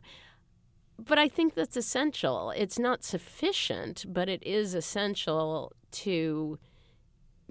But 0.99 1.19
I 1.19 1.27
think 1.27 1.53
that's 1.53 1.77
essential. 1.77 2.51
It's 2.51 2.79
not 2.79 3.03
sufficient, 3.03 4.05
but 4.07 4.29
it 4.29 4.43
is 4.43 4.73
essential 4.73 5.73
to 5.91 6.57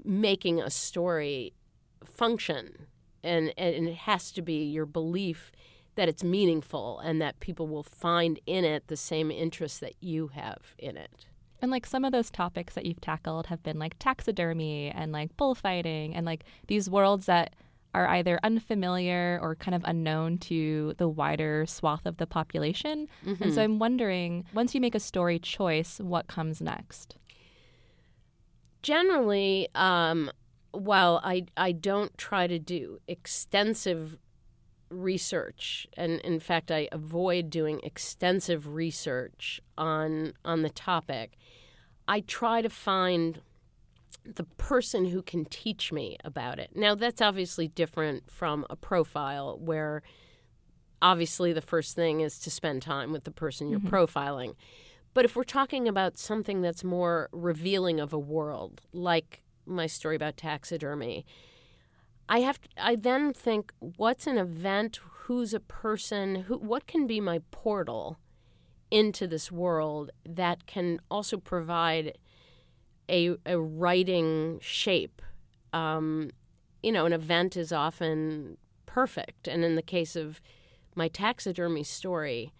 making 0.04 0.60
a 0.60 0.70
story 0.70 1.54
function. 2.04 2.86
And, 3.22 3.52
and 3.56 3.88
it 3.88 3.94
has 3.94 4.30
to 4.32 4.42
be 4.42 4.64
your 4.64 4.86
belief 4.86 5.52
that 5.96 6.08
it's 6.08 6.22
meaningful 6.22 7.00
and 7.00 7.20
that 7.20 7.40
people 7.40 7.66
will 7.66 7.82
find 7.82 8.38
in 8.46 8.64
it 8.64 8.86
the 8.88 8.96
same 8.96 9.30
interest 9.30 9.80
that 9.80 9.94
you 10.00 10.28
have 10.28 10.74
in 10.78 10.96
it. 10.96 11.26
And 11.60 11.70
like 11.70 11.86
some 11.86 12.04
of 12.04 12.12
those 12.12 12.30
topics 12.30 12.74
that 12.74 12.84
you've 12.84 13.00
tackled 13.00 13.46
have 13.46 13.62
been 13.62 13.78
like 13.78 13.98
taxidermy 13.98 14.90
and 14.90 15.10
like 15.10 15.36
bullfighting 15.36 16.14
and 16.14 16.26
like 16.26 16.44
these 16.68 16.90
worlds 16.90 17.26
that 17.26 17.56
are 17.96 18.06
either 18.08 18.38
unfamiliar 18.42 19.38
or 19.40 19.54
kind 19.54 19.74
of 19.74 19.82
unknown 19.86 20.36
to 20.36 20.92
the 20.98 21.08
wider 21.08 21.64
swath 21.66 22.04
of 22.04 22.18
the 22.18 22.26
population. 22.26 23.08
Mm-hmm. 23.24 23.42
And 23.42 23.54
so 23.54 23.62
I'm 23.62 23.78
wondering, 23.78 24.44
once 24.52 24.74
you 24.74 24.82
make 24.82 24.94
a 24.94 25.00
story 25.00 25.38
choice, 25.38 25.98
what 25.98 26.26
comes 26.26 26.60
next? 26.60 27.16
Generally, 28.82 29.68
um, 29.74 30.30
while 30.72 31.22
I, 31.24 31.46
I 31.56 31.72
don't 31.72 32.16
try 32.18 32.46
to 32.46 32.58
do 32.58 32.98
extensive 33.08 34.18
research, 34.90 35.86
and 35.96 36.20
in 36.20 36.38
fact, 36.38 36.70
I 36.70 36.88
avoid 36.92 37.48
doing 37.48 37.80
extensive 37.82 38.74
research 38.74 39.60
on 39.78 40.34
on 40.44 40.62
the 40.62 40.70
topic. 40.70 41.38
I 42.06 42.20
try 42.20 42.62
to 42.62 42.70
find 42.70 43.40
the 44.34 44.44
person 44.44 45.06
who 45.06 45.22
can 45.22 45.44
teach 45.44 45.92
me 45.92 46.16
about 46.24 46.58
it. 46.58 46.70
Now, 46.74 46.94
that's 46.94 47.22
obviously 47.22 47.68
different 47.68 48.30
from 48.30 48.66
a 48.68 48.76
profile 48.76 49.58
where 49.58 50.02
obviously 51.00 51.52
the 51.52 51.60
first 51.60 51.94
thing 51.94 52.20
is 52.20 52.38
to 52.40 52.50
spend 52.50 52.82
time 52.82 53.12
with 53.12 53.24
the 53.24 53.30
person 53.30 53.68
you're 53.68 53.80
mm-hmm. 53.80 53.94
profiling. 53.94 54.54
But 55.14 55.24
if 55.24 55.34
we're 55.36 55.44
talking 55.44 55.88
about 55.88 56.18
something 56.18 56.60
that's 56.60 56.84
more 56.84 57.28
revealing 57.32 58.00
of 58.00 58.12
a 58.12 58.18
world, 58.18 58.82
like 58.92 59.42
my 59.64 59.86
story 59.86 60.16
about 60.16 60.36
taxidermy, 60.36 61.24
I 62.28 62.40
have 62.40 62.60
to, 62.60 62.68
I 62.76 62.96
then 62.96 63.32
think 63.32 63.72
what's 63.78 64.26
an 64.26 64.36
event, 64.36 65.00
who's 65.02 65.54
a 65.54 65.60
person, 65.60 66.42
who 66.42 66.58
what 66.58 66.86
can 66.86 67.06
be 67.06 67.20
my 67.20 67.40
portal 67.50 68.18
into 68.90 69.26
this 69.26 69.50
world 69.50 70.10
that 70.24 70.66
can 70.66 71.00
also 71.10 71.38
provide 71.38 72.18
a, 73.10 73.36
a 73.44 73.58
writing 73.58 74.58
shape. 74.60 75.22
Um, 75.72 76.30
you 76.82 76.92
know, 76.92 77.06
an 77.06 77.12
event 77.12 77.56
is 77.56 77.72
often 77.72 78.56
perfect. 78.86 79.48
And 79.48 79.64
in 79.64 79.74
the 79.74 79.82
case 79.82 80.16
of 80.16 80.40
my 80.94 81.08
taxidermy 81.08 81.82
story, 81.82 82.52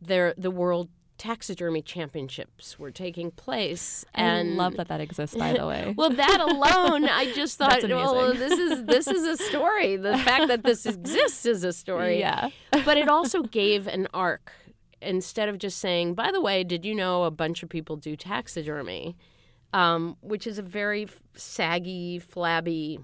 there 0.00 0.34
the 0.36 0.50
world 0.50 0.90
taxidermy 1.16 1.80
championships 1.80 2.76
were 2.78 2.90
taking 2.90 3.30
place 3.30 4.04
and 4.14 4.54
I 4.54 4.54
love 4.56 4.76
that 4.76 4.88
that 4.88 5.00
exists 5.00 5.36
by 5.36 5.52
the 5.52 5.66
way. 5.66 5.94
Well 5.96 6.10
that 6.10 6.40
alone 6.40 7.08
i 7.08 7.32
just 7.32 7.56
thought 7.58 7.82
well 7.88 8.34
this 8.34 8.58
is 8.58 8.84
this 8.84 9.06
is 9.06 9.22
a 9.24 9.42
story. 9.42 9.96
The 9.96 10.18
fact 10.28 10.48
that 10.48 10.64
this 10.64 10.84
exists 10.86 11.46
is 11.46 11.64
a 11.64 11.72
story. 11.72 12.18
Yeah. 12.18 12.50
But 12.84 12.98
it 12.98 13.08
also 13.08 13.42
gave 13.42 13.86
an 13.86 14.08
arc. 14.12 14.52
Instead 15.00 15.48
of 15.48 15.58
just 15.58 15.78
saying 15.78 16.14
by 16.14 16.30
the 16.32 16.40
way 16.40 16.64
did 16.64 16.84
you 16.84 16.94
know 16.94 17.24
a 17.24 17.30
bunch 17.30 17.62
of 17.62 17.68
people 17.68 17.96
do 17.96 18.16
taxidermy 18.16 19.16
um, 19.74 20.16
which 20.20 20.46
is 20.46 20.56
a 20.56 20.62
very 20.62 21.08
saggy, 21.34 22.20
flabby 22.20 23.00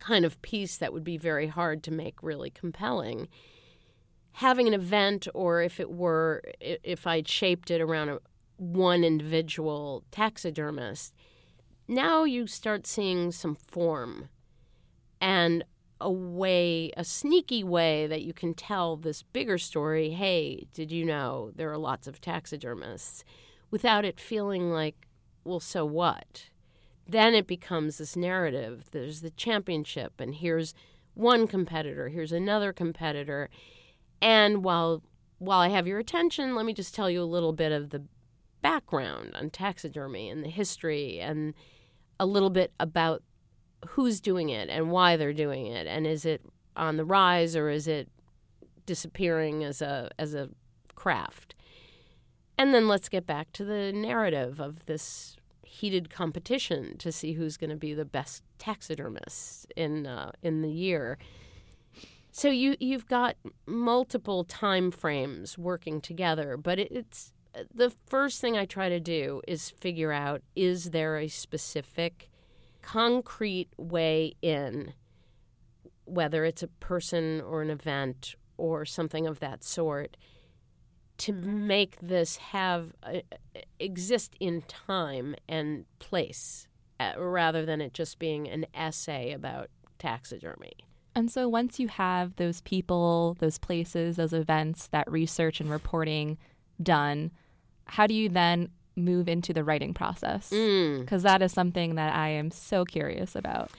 kind 0.00 0.24
of 0.24 0.40
piece 0.40 0.78
that 0.78 0.92
would 0.92 1.04
be 1.04 1.18
very 1.18 1.48
hard 1.48 1.82
to 1.84 1.90
make 1.90 2.22
really 2.22 2.48
compelling. 2.48 3.28
Having 4.32 4.68
an 4.68 4.74
event, 4.74 5.28
or 5.34 5.60
if 5.60 5.78
it 5.78 5.90
were, 5.90 6.42
if 6.60 7.06
I'd 7.06 7.28
shaped 7.28 7.70
it 7.70 7.82
around 7.82 8.08
a, 8.08 8.20
one 8.56 9.04
individual 9.04 10.02
taxidermist, 10.10 11.12
now 11.86 12.24
you 12.24 12.46
start 12.46 12.86
seeing 12.86 13.30
some 13.30 13.54
form 13.54 14.30
and 15.20 15.62
a 16.00 16.10
way, 16.10 16.90
a 16.96 17.04
sneaky 17.04 17.62
way 17.62 18.06
that 18.06 18.22
you 18.22 18.32
can 18.32 18.54
tell 18.54 18.96
this 18.96 19.22
bigger 19.22 19.58
story. 19.58 20.10
Hey, 20.10 20.66
did 20.72 20.90
you 20.90 21.04
know 21.04 21.50
there 21.54 21.70
are 21.70 21.78
lots 21.78 22.06
of 22.06 22.20
taxidermists? 22.20 23.24
Without 23.70 24.06
it 24.06 24.18
feeling 24.18 24.70
like 24.70 25.05
well, 25.46 25.60
so 25.60 25.84
what? 25.84 26.50
Then 27.08 27.34
it 27.34 27.46
becomes 27.46 27.98
this 27.98 28.16
narrative. 28.16 28.86
There's 28.90 29.20
the 29.20 29.30
championship, 29.30 30.20
and 30.20 30.34
here's 30.34 30.74
one 31.14 31.46
competitor, 31.46 32.08
here's 32.08 32.32
another 32.32 32.72
competitor. 32.72 33.48
And 34.20 34.64
while 34.64 35.02
while 35.38 35.60
I 35.60 35.68
have 35.68 35.86
your 35.86 35.98
attention, 35.98 36.54
let 36.54 36.64
me 36.64 36.72
just 36.72 36.94
tell 36.94 37.10
you 37.10 37.22
a 37.22 37.24
little 37.24 37.52
bit 37.52 37.70
of 37.70 37.90
the 37.90 38.02
background 38.62 39.32
on 39.34 39.50
taxidermy 39.50 40.30
and 40.30 40.42
the 40.42 40.48
history 40.48 41.20
and 41.20 41.52
a 42.18 42.24
little 42.24 42.48
bit 42.50 42.72
about 42.80 43.22
who's 43.88 44.20
doing 44.20 44.48
it 44.48 44.70
and 44.70 44.90
why 44.90 45.16
they're 45.16 45.34
doing 45.34 45.66
it 45.66 45.86
and 45.86 46.06
is 46.06 46.24
it 46.24 46.40
on 46.74 46.96
the 46.96 47.04
rise 47.04 47.54
or 47.54 47.68
is 47.68 47.86
it 47.86 48.08
disappearing 48.86 49.62
as 49.62 49.82
a 49.82 50.10
as 50.18 50.34
a 50.34 50.48
craft. 50.94 51.54
And 52.58 52.72
then 52.72 52.88
let's 52.88 53.08
get 53.08 53.26
back 53.26 53.52
to 53.52 53.64
the 53.64 53.92
narrative 53.92 54.58
of 54.60 54.86
this 54.86 55.35
heated 55.76 56.08
competition 56.08 56.96
to 56.96 57.12
see 57.12 57.32
who's 57.32 57.56
going 57.56 57.70
to 57.70 57.76
be 57.76 57.92
the 57.92 58.04
best 58.04 58.42
taxidermist 58.58 59.70
in 59.76 60.06
uh, 60.06 60.32
in 60.42 60.62
the 60.62 60.70
year. 60.70 61.18
So 62.30 62.48
you 62.48 62.76
you've 62.80 63.06
got 63.06 63.36
multiple 63.66 64.44
time 64.44 64.90
frames 64.90 65.58
working 65.58 66.00
together, 66.00 66.56
but 66.56 66.78
it, 66.78 66.90
it's 66.90 67.32
the 67.74 67.92
first 68.06 68.40
thing 68.40 68.56
I 68.56 68.64
try 68.64 68.88
to 68.88 69.00
do 69.00 69.42
is 69.46 69.70
figure 69.70 70.12
out 70.12 70.42
is 70.54 70.90
there 70.90 71.18
a 71.18 71.28
specific 71.28 72.30
concrete 72.82 73.68
way 73.76 74.34
in 74.42 74.94
whether 76.04 76.44
it's 76.44 76.62
a 76.62 76.68
person 76.68 77.40
or 77.40 77.60
an 77.60 77.70
event 77.70 78.36
or 78.56 78.84
something 78.84 79.26
of 79.26 79.40
that 79.40 79.64
sort 79.64 80.16
to 81.18 81.32
make 81.32 81.96
this 82.00 82.36
have 82.36 82.92
uh, 83.02 83.20
exist 83.80 84.34
in 84.40 84.62
time 84.62 85.34
and 85.48 85.84
place 85.98 86.68
uh, 87.00 87.12
rather 87.18 87.64
than 87.64 87.80
it 87.80 87.94
just 87.94 88.18
being 88.18 88.48
an 88.48 88.66
essay 88.74 89.32
about 89.32 89.70
taxidermy. 89.98 90.72
And 91.14 91.30
so 91.30 91.48
once 91.48 91.80
you 91.80 91.88
have 91.88 92.36
those 92.36 92.60
people, 92.60 93.36
those 93.38 93.58
places, 93.58 94.16
those 94.16 94.34
events, 94.34 94.88
that 94.88 95.10
research 95.10 95.60
and 95.60 95.70
reporting 95.70 96.36
done, 96.82 97.30
how 97.86 98.06
do 98.06 98.12
you 98.12 98.28
then 98.28 98.68
move 98.96 99.28
into 99.28 99.54
the 99.54 99.64
writing 99.64 99.94
process? 99.94 100.50
Because 100.50 101.22
mm. 101.22 101.24
that 101.24 101.40
is 101.40 101.52
something 101.52 101.94
that 101.94 102.14
I 102.14 102.28
am 102.28 102.50
so 102.50 102.84
curious 102.84 103.34
about. 103.34 103.70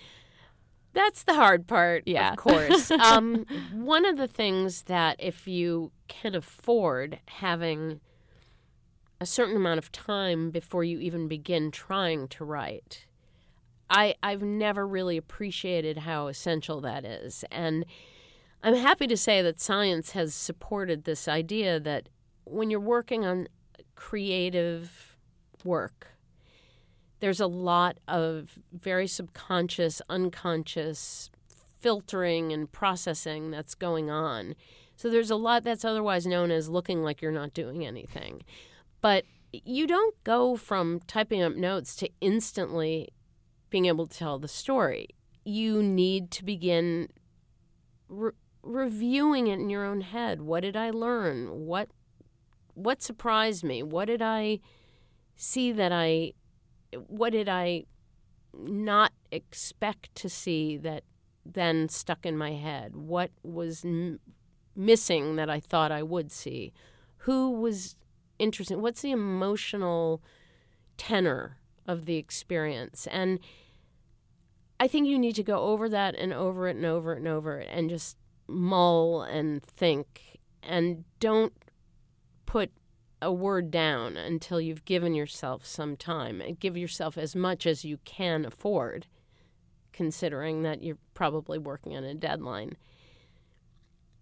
That's 0.98 1.22
the 1.22 1.36
hard 1.36 1.68
part, 1.68 2.08
yeah. 2.08 2.32
of 2.32 2.38
course. 2.38 2.90
um, 3.04 3.46
one 3.72 4.04
of 4.04 4.18
the 4.18 4.28
things 4.28 4.82
that 4.84 5.18
if 5.20 5.48
you 5.48 5.92
can 6.08 6.34
afford 6.34 7.20
having 7.28 8.00
a 9.22 9.26
certain 9.28 9.56
amount 9.56 9.78
of 9.78 9.92
time 9.92 10.50
before 10.50 10.84
you 10.84 10.98
even 10.98 11.28
begin 11.28 11.70
trying 11.70 12.28
to 12.30 12.44
write, 12.44 13.06
I, 13.92 14.16
I've 14.24 14.42
never 14.42 14.88
really 14.88 15.18
appreciated 15.18 16.00
how 16.00 16.30
essential 16.30 16.82
that 16.82 17.06
is. 17.06 17.46
And 17.52 17.86
I'm 18.64 18.74
happy 18.74 19.06
to 19.06 19.18
say 19.18 19.44
that 19.44 19.62
science 19.62 20.14
has 20.14 20.34
supported 20.34 21.04
this 21.04 21.28
idea 21.28 21.80
that 21.80 22.10
when 22.44 22.72
you're 22.72 22.80
working 22.80 23.24
on 23.24 23.50
creative 23.94 25.16
work, 25.64 26.16
there's 27.19 27.39
a 27.39 27.47
lot 27.47 27.97
of 28.08 28.60
very 28.71 29.08
subconscious, 29.08 30.01
unconscious 30.10 31.30
filtering 31.80 32.51
and 32.51 32.71
processing 32.71 33.51
that's 33.51 33.75
going 33.75 34.10
on. 34.10 34.56
So 34.95 35.10
there's 35.10 35.32
a 35.32 35.36
lot 35.36 35.63
that's 35.63 35.86
otherwise 35.86 36.25
known 36.25 36.51
as 36.51 36.69
looking 36.69 37.03
like 37.03 37.21
you're 37.21 37.32
not 37.32 37.53
doing 37.53 37.86
anything. 37.86 38.43
But 39.01 39.25
you 39.51 39.88
don't 39.88 40.15
go 40.23 40.56
from 40.56 41.01
typing 41.08 41.41
up 41.41 41.56
notes 41.56 41.95
to 41.97 42.10
instantly 42.19 43.10
being 43.69 43.86
able 43.86 44.08
to 44.08 44.17
tell 44.17 44.39
the 44.39 44.47
story. 44.47 45.10
You 45.43 45.82
need 45.84 46.32
to 46.32 46.43
begin 46.43 47.10
re- 48.10 48.32
reviewing 48.63 49.47
it 49.47 49.60
in 49.60 49.69
your 49.69 49.86
own 49.86 50.01
head. 50.01 50.41
What 50.41 50.62
did 50.62 50.75
I 50.75 50.89
learn? 50.89 51.65
What 51.65 51.89
what 52.73 53.01
surprised 53.01 53.63
me? 53.63 53.82
What 53.82 54.06
did 54.06 54.21
I 54.21 54.60
see 55.36 55.71
that 55.71 55.91
I 55.91 56.34
what 57.08 57.32
did 57.32 57.50
I 57.50 57.86
not 58.54 59.12
expect 59.32 60.13
to 60.15 60.30
see 60.30 60.78
that 60.78 61.04
then 61.45 61.89
stuck 61.89 62.26
in 62.26 62.38
my 62.38 62.54
head? 62.54 62.95
What 62.95 63.32
was 63.43 63.86
m- 63.86 64.19
missing 64.76 65.36
that 65.36 65.50
I 65.50 65.60
thought 65.60 65.91
I 65.91 66.04
would 66.04 66.32
see? 66.32 66.73
Who 67.19 67.52
was 67.52 67.95
interesting? 68.39 68.82
What's 68.82 69.02
the 69.02 69.12
emotional 69.12 70.21
tenor 70.97 71.58
of 71.86 72.06
the 72.06 72.17
experience? 72.17 73.08
And 73.12 73.39
I 74.80 74.88
think 74.88 75.08
you 75.08 75.17
need 75.17 75.36
to 75.36 75.43
go 75.43 75.60
over 75.60 75.89
that 75.89 76.15
and 76.15 76.34
over 76.34 76.67
it 76.67 76.76
and 76.76 76.86
over 76.86 77.13
it 77.13 77.19
and 77.19 77.28
over 77.28 77.60
it 77.60 77.69
and 77.71 77.89
just 77.89 78.17
mull 78.47 79.23
and 79.23 79.63
think 79.63 80.39
and 80.63 81.04
don't 81.19 81.54
put 82.45 82.71
a 83.21 83.32
word 83.32 83.71
down 83.71 84.15
until 84.17 84.62
you've 84.62 84.86
given 84.86 85.13
yourself 85.13 85.65
some 85.65 85.97
time. 85.97 86.41
Give 86.60 86.77
yourself 86.77 87.17
as 87.17 87.36
much 87.36 87.65
as 87.65 87.84
you 87.84 87.97
can 88.06 88.45
afford 88.45 89.08
considering 89.91 90.62
that 90.62 90.84
you're 90.84 90.97
probably 91.13 91.58
working 91.58 91.97
on 91.97 92.03
a 92.03 92.13
deadline. 92.13 92.77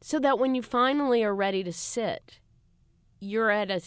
So 0.01 0.19
that 0.19 0.39
when 0.39 0.55
you 0.55 0.62
finally 0.62 1.23
are 1.23 1.36
ready 1.36 1.63
to 1.63 1.73
sit 1.73 2.39
you're 3.19 3.49
at 3.49 3.71
a, 3.71 3.81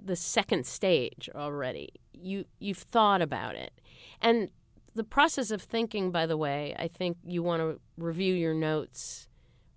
the 0.00 0.16
second 0.16 0.66
stage 0.66 1.28
already. 1.34 1.90
You 2.12 2.44
you've 2.58 2.78
thought 2.78 3.22
about 3.22 3.54
it. 3.56 3.80
And 4.20 4.50
the 4.94 5.04
process 5.04 5.50
of 5.50 5.62
thinking 5.62 6.10
by 6.10 6.26
the 6.26 6.36
way 6.36 6.76
i 6.78 6.86
think 6.86 7.16
you 7.24 7.42
want 7.42 7.62
to 7.62 7.80
review 7.96 8.34
your 8.34 8.54
notes 8.54 9.28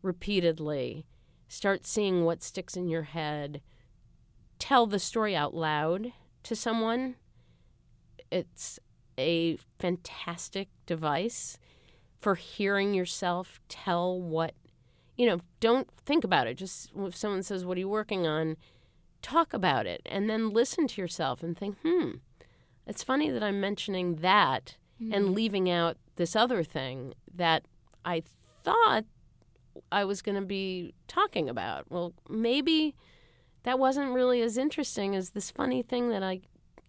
repeatedly. 0.01 1.05
Start 1.47 1.85
seeing 1.85 2.25
what 2.25 2.43
sticks 2.43 2.75
in 2.75 2.89
your 2.89 3.03
head 3.03 3.61
tell 4.65 4.88
the 4.88 4.97
story 4.97 5.36
out 5.36 5.54
loud 5.54 6.12
to 6.41 6.56
someone. 6.56 7.15
It's 8.32 8.80
a 9.15 9.58
fantastic 9.78 10.69
device 10.88 11.60
for 12.19 12.34
hearing 12.34 12.95
yourself 12.95 13.60
tell 13.69 14.19
what, 14.19 14.56
you 15.17 15.28
know, 15.28 15.41
don't 15.60 15.88
think 16.04 16.23
about 16.23 16.47
it. 16.47 16.56
Just 16.56 16.91
if 16.97 17.15
someone 17.15 17.43
says, 17.43 17.63
What 17.63 17.78
are 17.78 17.82
you 17.82 17.89
working 17.89 18.25
on? 18.25 18.58
talk 19.21 19.54
about 19.54 19.88
it 19.88 20.01
and 20.06 20.30
then 20.30 20.51
listen 20.51 20.88
to 20.88 21.01
yourself 21.01 21.41
and 21.41 21.58
think, 21.58 21.78
Hmm, 21.82 22.17
it's 22.86 23.04
funny 23.04 23.30
that 23.30 23.43
I'm 23.43 23.60
mentioning 23.60 24.15
that 24.17 24.78
mm-hmm. 25.01 25.13
and 25.13 25.34
leaving 25.34 25.69
out 25.69 25.97
this 26.15 26.36
other 26.36 26.63
thing 26.63 27.13
that 27.36 27.63
I 28.04 28.23
thought 28.63 29.06
I 29.91 30.06
was 30.06 30.21
going 30.23 30.39
to 30.39 30.45
be 30.45 30.93
talking 31.08 31.49
about. 31.49 31.86
Well, 31.89 32.13
maybe 32.30 32.95
that 33.65 33.80
wasn't 33.80 34.13
really 34.13 34.41
as 34.41 34.58
interesting 34.58 35.15
as 35.15 35.32
this 35.32 35.49
funny 35.49 35.82
thing 35.82 36.10
that 36.10 36.21
I 36.21 36.41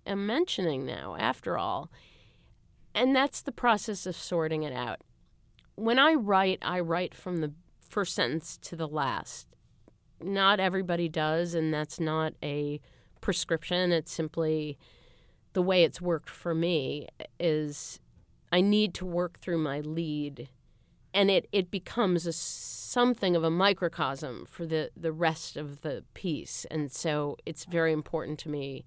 am 0.06 0.26
mentioning 0.26 0.84
now, 0.84 1.16
after 1.18 1.56
all. 1.56 1.90
And 2.94 3.16
that's 3.16 3.40
the 3.40 3.50
process 3.50 4.04
of 4.06 4.14
sorting 4.14 4.62
it 4.62 4.74
out. 4.74 5.00
When 5.74 5.98
I 5.98 6.12
write, 6.12 6.58
I 6.60 6.80
write 6.80 7.14
from 7.14 7.38
the 7.38 7.52
first 7.80 8.14
sentence 8.14 8.58
to 8.58 8.76
the 8.76 8.86
last. 8.86 9.46
Not 10.20 10.60
everybody 10.60 11.08
does, 11.08 11.54
and 11.54 11.72
that's 11.72 11.98
not 11.98 12.34
a 12.42 12.80
prescription. 13.22 13.90
It's 13.90 14.12
simply 14.12 14.78
the 15.54 15.62
way 15.62 15.82
it's 15.82 16.00
worked 16.02 16.28
for 16.28 16.54
me 16.54 17.08
is 17.40 18.00
I 18.52 18.60
need 18.60 18.92
to 18.94 19.06
work 19.06 19.40
through 19.40 19.58
my 19.58 19.80
lead 19.80 20.50
and 21.16 21.30
it, 21.30 21.48
it 21.50 21.70
becomes 21.70 22.26
a 22.26 22.32
something 22.32 23.34
of 23.34 23.42
a 23.42 23.50
microcosm 23.50 24.46
for 24.46 24.66
the, 24.66 24.90
the 24.94 25.12
rest 25.12 25.56
of 25.56 25.80
the 25.80 26.04
piece. 26.12 26.66
And 26.70 26.92
so 26.92 27.36
it's 27.46 27.64
very 27.64 27.92
important 27.92 28.38
to 28.40 28.50
me 28.50 28.84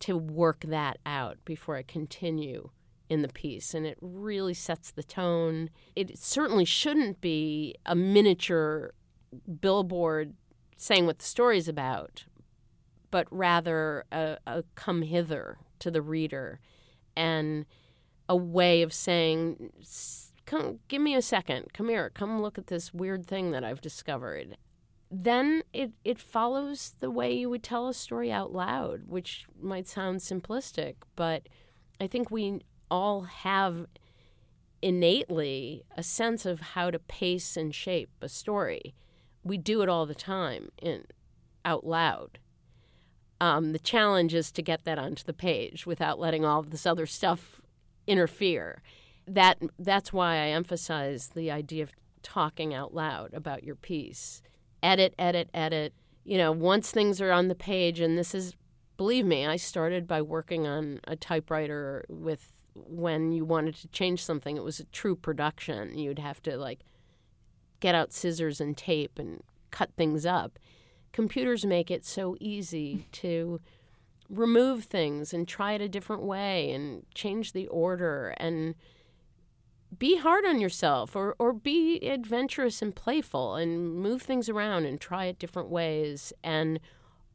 to 0.00 0.16
work 0.16 0.60
that 0.62 0.98
out 1.04 1.36
before 1.44 1.76
I 1.76 1.82
continue 1.82 2.70
in 3.08 3.20
the 3.20 3.28
piece. 3.28 3.74
And 3.74 3.86
it 3.86 3.98
really 4.00 4.54
sets 4.54 4.90
the 4.90 5.02
tone. 5.02 5.68
It 5.94 6.18
certainly 6.18 6.64
shouldn't 6.64 7.20
be 7.20 7.74
a 7.84 7.94
miniature 7.94 8.94
billboard 9.60 10.34
saying 10.78 11.04
what 11.04 11.18
the 11.18 11.24
story's 11.24 11.68
about, 11.68 12.24
but 13.10 13.26
rather 13.30 14.04
a, 14.10 14.38
a 14.46 14.64
come 14.74 15.02
hither 15.02 15.58
to 15.80 15.90
the 15.90 16.02
reader 16.02 16.60
and 17.14 17.66
a 18.28 18.36
way 18.36 18.82
of 18.82 18.92
saying 18.92 19.70
come 20.46 20.78
give 20.88 21.02
me 21.02 21.14
a 21.14 21.22
second. 21.22 21.72
Come 21.74 21.88
here. 21.88 22.10
Come 22.10 22.40
look 22.40 22.58
at 22.58 22.68
this 22.68 22.94
weird 22.94 23.26
thing 23.26 23.50
that 23.50 23.64
i've 23.64 23.80
discovered. 23.80 24.56
Then 25.10 25.62
it, 25.72 25.92
it 26.04 26.18
follows 26.18 26.94
the 26.98 27.10
way 27.10 27.32
you 27.32 27.48
would 27.50 27.62
tell 27.62 27.88
a 27.88 27.94
story 27.94 28.32
out 28.32 28.52
loud 28.52 29.02
which 29.06 29.46
might 29.60 29.86
sound 29.86 30.18
simplistic 30.18 30.96
but 31.14 31.48
i 32.00 32.06
think 32.06 32.30
we 32.30 32.60
all 32.90 33.22
have 33.22 33.86
innately 34.82 35.82
a 35.96 36.02
sense 36.02 36.46
of 36.46 36.60
how 36.60 36.90
to 36.90 36.98
pace 36.98 37.56
and 37.56 37.74
shape 37.74 38.10
a 38.20 38.28
story. 38.28 38.94
We 39.42 39.58
do 39.58 39.82
it 39.82 39.88
all 39.88 40.06
the 40.06 40.14
time 40.14 40.70
in 40.80 41.04
out 41.64 41.84
loud. 41.84 42.38
Um, 43.40 43.72
the 43.72 43.78
challenge 43.78 44.32
is 44.34 44.50
to 44.52 44.62
get 44.62 44.84
that 44.84 44.98
onto 44.98 45.24
the 45.24 45.32
page 45.32 45.86
without 45.86 46.18
letting 46.18 46.44
all 46.44 46.62
this 46.62 46.86
other 46.86 47.06
stuff 47.06 47.60
interfere 48.06 48.82
that 49.26 49.58
that's 49.78 50.12
why 50.12 50.36
I 50.36 50.48
emphasize 50.48 51.30
the 51.34 51.50
idea 51.50 51.82
of 51.82 51.92
talking 52.22 52.74
out 52.74 52.94
loud 52.94 53.34
about 53.34 53.64
your 53.64 53.76
piece. 53.76 54.42
Edit, 54.82 55.14
edit, 55.18 55.48
edit. 55.52 55.94
You 56.24 56.38
know, 56.38 56.52
once 56.52 56.90
things 56.90 57.20
are 57.20 57.32
on 57.32 57.48
the 57.48 57.54
page, 57.54 58.00
and 58.00 58.18
this 58.18 58.34
is, 58.34 58.54
believe 58.96 59.24
me, 59.24 59.46
I 59.46 59.56
started 59.56 60.06
by 60.06 60.22
working 60.22 60.66
on 60.66 61.00
a 61.04 61.16
typewriter 61.16 62.04
with 62.08 62.52
when 62.74 63.32
you 63.32 63.44
wanted 63.44 63.74
to 63.76 63.88
change 63.88 64.22
something. 64.22 64.56
It 64.56 64.64
was 64.64 64.80
a 64.80 64.84
true 64.86 65.16
production. 65.16 65.96
You'd 65.96 66.18
have 66.18 66.42
to 66.42 66.56
like 66.56 66.80
get 67.80 67.94
out 67.94 68.12
scissors 68.12 68.60
and 68.60 68.76
tape 68.76 69.18
and 69.18 69.42
cut 69.70 69.90
things 69.96 70.26
up. 70.26 70.58
Computers 71.12 71.64
make 71.64 71.90
it 71.90 72.04
so 72.04 72.36
easy 72.40 73.06
to 73.12 73.60
remove 74.28 74.84
things 74.84 75.32
and 75.32 75.46
try 75.46 75.72
it 75.72 75.80
a 75.80 75.88
different 75.88 76.22
way 76.22 76.72
and 76.72 77.04
change 77.14 77.52
the 77.52 77.66
order 77.68 78.34
and 78.38 78.74
be 79.98 80.18
hard 80.18 80.44
on 80.44 80.60
yourself 80.60 81.14
or, 81.14 81.34
or 81.38 81.52
be 81.52 81.98
adventurous 82.00 82.82
and 82.82 82.94
playful 82.94 83.54
and 83.54 83.94
move 83.94 84.22
things 84.22 84.48
around 84.48 84.84
and 84.84 85.00
try 85.00 85.26
it 85.26 85.38
different 85.38 85.68
ways 85.68 86.32
and 86.42 86.80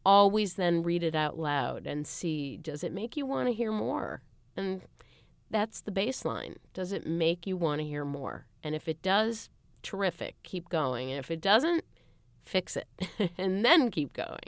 always 0.06 0.56
then 0.56 0.84
read 0.84 1.04
it 1.04 1.16
out 1.16 1.38
loud 1.38 1.86
and 1.86 2.08
see 2.08 2.58
does 2.58 2.84
it 2.84 2.92
make 2.92 3.16
you 3.16 3.26
want 3.26 3.48
to 3.48 3.54
hear 3.54 3.72
more? 3.72 4.22
And 4.58 4.82
that's 5.50 5.82
the 5.82 5.92
baseline. 5.92 6.56
Does 6.74 6.92
it 6.92 7.06
make 7.06 7.48
you 7.48 7.56
want 7.56 7.80
to 7.80 7.88
hear 7.88 8.06
more? 8.06 8.46
And 8.64 8.76
if 8.76 8.88
it 8.88 9.02
does 9.02 9.50
terrific. 9.82 10.36
Keep 10.44 10.70
going. 10.70 11.10
And 11.12 11.20
if 11.20 11.32
it 11.32 11.42
doesn't 11.42 11.84
fix 12.46 12.78
it 12.78 12.88
and 13.38 13.64
then 13.64 13.92
keep 13.92 14.14
going. 14.14 14.40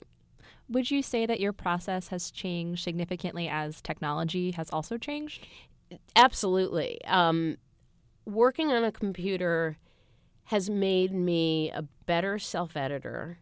Would 0.70 0.90
you 0.90 1.02
say 1.02 1.26
that 1.26 1.40
your 1.40 1.54
process 1.54 2.08
has 2.08 2.32
changed 2.32 2.84
significantly 2.84 3.48
as 3.48 3.82
technology 3.82 4.52
has 4.52 4.70
also 4.70 4.98
changed? 4.98 5.46
Absolutely. 6.16 7.04
Um, 7.06 7.58
working 8.26 8.72
on 8.72 8.84
a 8.84 8.92
computer 8.92 9.78
has 10.46 10.70
made 10.70 11.14
me 11.14 11.72
a 11.72 11.84
better 12.06 12.38
self 12.38 12.76
editor, 12.76 13.40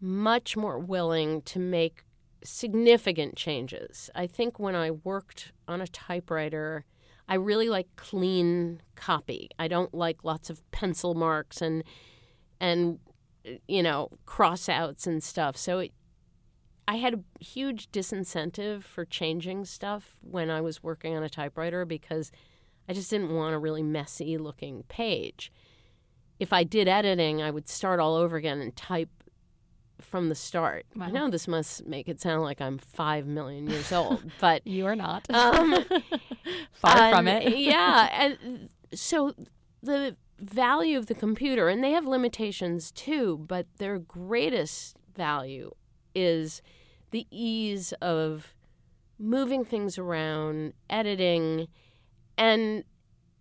much 0.00 0.56
more 0.56 0.78
willing 0.78 1.42
to 1.42 1.58
make 1.58 2.04
significant 2.44 3.36
changes. 3.36 4.10
I 4.14 4.26
think 4.26 4.58
when 4.58 4.76
I 4.76 4.90
worked 4.90 5.52
on 5.66 5.80
a 5.80 5.88
typewriter, 5.88 6.84
I 7.28 7.34
really 7.34 7.68
like 7.68 7.88
clean 7.96 8.80
copy. 8.94 9.50
I 9.58 9.68
don't 9.68 9.92
like 9.92 10.24
lots 10.24 10.50
of 10.50 10.68
pencil 10.70 11.14
marks 11.14 11.60
and 11.60 11.84
and 12.60 12.98
you 13.66 13.82
know 13.82 14.10
crossouts 14.26 15.06
and 15.06 15.22
stuff. 15.22 15.56
So 15.56 15.80
it, 15.80 15.92
I 16.86 16.96
had 16.96 17.14
a 17.14 17.44
huge 17.44 17.90
disincentive 17.90 18.82
for 18.82 19.04
changing 19.04 19.66
stuff 19.66 20.16
when 20.22 20.48
I 20.48 20.60
was 20.60 20.82
working 20.82 21.16
on 21.16 21.22
a 21.22 21.28
typewriter 21.28 21.84
because 21.84 22.32
I 22.88 22.92
just 22.92 23.10
didn't 23.10 23.34
want 23.34 23.54
a 23.54 23.58
really 23.58 23.82
messy 23.82 24.38
looking 24.38 24.84
page. 24.88 25.52
If 26.38 26.52
I 26.52 26.64
did 26.64 26.88
editing, 26.88 27.42
I 27.42 27.50
would 27.50 27.68
start 27.68 28.00
all 28.00 28.14
over 28.14 28.36
again 28.36 28.60
and 28.60 28.74
type 28.74 29.10
from 30.00 30.28
the 30.28 30.34
start. 30.34 30.86
Wow. 30.94 31.06
I 31.06 31.10
know 31.10 31.30
this 31.30 31.48
must 31.48 31.86
make 31.86 32.08
it 32.08 32.20
sound 32.20 32.42
like 32.42 32.60
I'm 32.60 32.78
five 32.78 33.26
million 33.26 33.68
years 33.68 33.92
old, 33.92 34.22
but 34.40 34.66
you 34.66 34.86
are 34.86 34.96
not. 34.96 35.28
Um, 35.30 35.84
Far 36.72 37.12
from 37.12 37.28
it. 37.28 37.58
yeah, 37.58 38.08
and 38.12 38.70
so 38.94 39.34
the 39.82 40.16
value 40.38 40.96
of 40.96 41.06
the 41.06 41.14
computer, 41.14 41.68
and 41.68 41.82
they 41.82 41.90
have 41.90 42.06
limitations 42.06 42.90
too, 42.92 43.44
but 43.48 43.66
their 43.78 43.98
greatest 43.98 44.96
value 45.14 45.72
is 46.14 46.62
the 47.10 47.26
ease 47.30 47.92
of 48.00 48.54
moving 49.18 49.64
things 49.64 49.98
around, 49.98 50.74
editing 50.88 51.66
and 52.38 52.84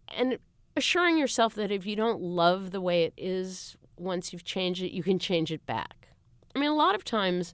and 0.10 0.40
assuring 0.76 1.18
yourself 1.18 1.56
that 1.56 1.72
if 1.72 1.86
you 1.86 1.96
don't 1.96 2.22
love 2.22 2.72
the 2.72 2.82
way 2.82 3.04
it 3.04 3.14
is 3.18 3.78
once 3.98 4.32
you've 4.32 4.44
changed 4.44 4.84
it, 4.84 4.94
you 4.94 5.04
can 5.04 5.20
change 5.20 5.52
it 5.52 5.66
back. 5.66 6.10
I 6.56 6.60
mean, 6.60 6.70
a 6.70 6.76
lot 6.76 6.96
of 6.96 7.04
times 7.04 7.54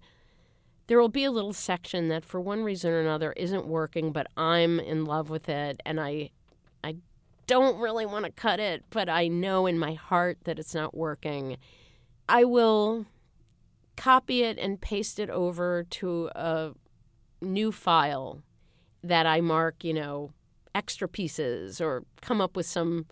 there 0.87 0.99
will 0.99 1.09
be 1.09 1.23
a 1.23 1.31
little 1.31 1.53
section 1.53 2.09
that 2.09 2.25
for 2.25 2.39
one 2.41 2.63
reason 2.63 2.91
or 2.91 2.99
another 2.99 3.33
isn't 3.33 3.67
working, 3.67 4.11
but 4.11 4.27
I'm 4.35 4.79
in 4.79 5.05
love 5.05 5.29
with 5.29 5.47
it 5.49 5.81
and 5.85 5.99
I 5.99 6.31
I 6.83 6.97
don't 7.47 7.79
really 7.79 8.05
want 8.05 8.25
to 8.25 8.31
cut 8.31 8.59
it, 8.59 8.83
but 8.89 9.09
I 9.09 9.27
know 9.27 9.65
in 9.65 9.77
my 9.77 9.93
heart 9.93 10.39
that 10.43 10.59
it's 10.59 10.73
not 10.73 10.95
working. 10.95 11.57
I 12.27 12.45
will 12.45 13.05
copy 13.95 14.43
it 14.43 14.57
and 14.57 14.79
paste 14.79 15.19
it 15.19 15.29
over 15.29 15.83
to 15.83 16.29
a 16.35 16.71
new 17.41 17.71
file 17.71 18.41
that 19.03 19.25
I 19.25 19.41
mark, 19.41 19.83
you 19.83 19.93
know, 19.93 20.31
extra 20.75 21.07
pieces 21.07 21.79
or 21.79 22.03
come 22.21 22.41
up 22.41 22.55
with 22.55 22.65
some 22.65 23.05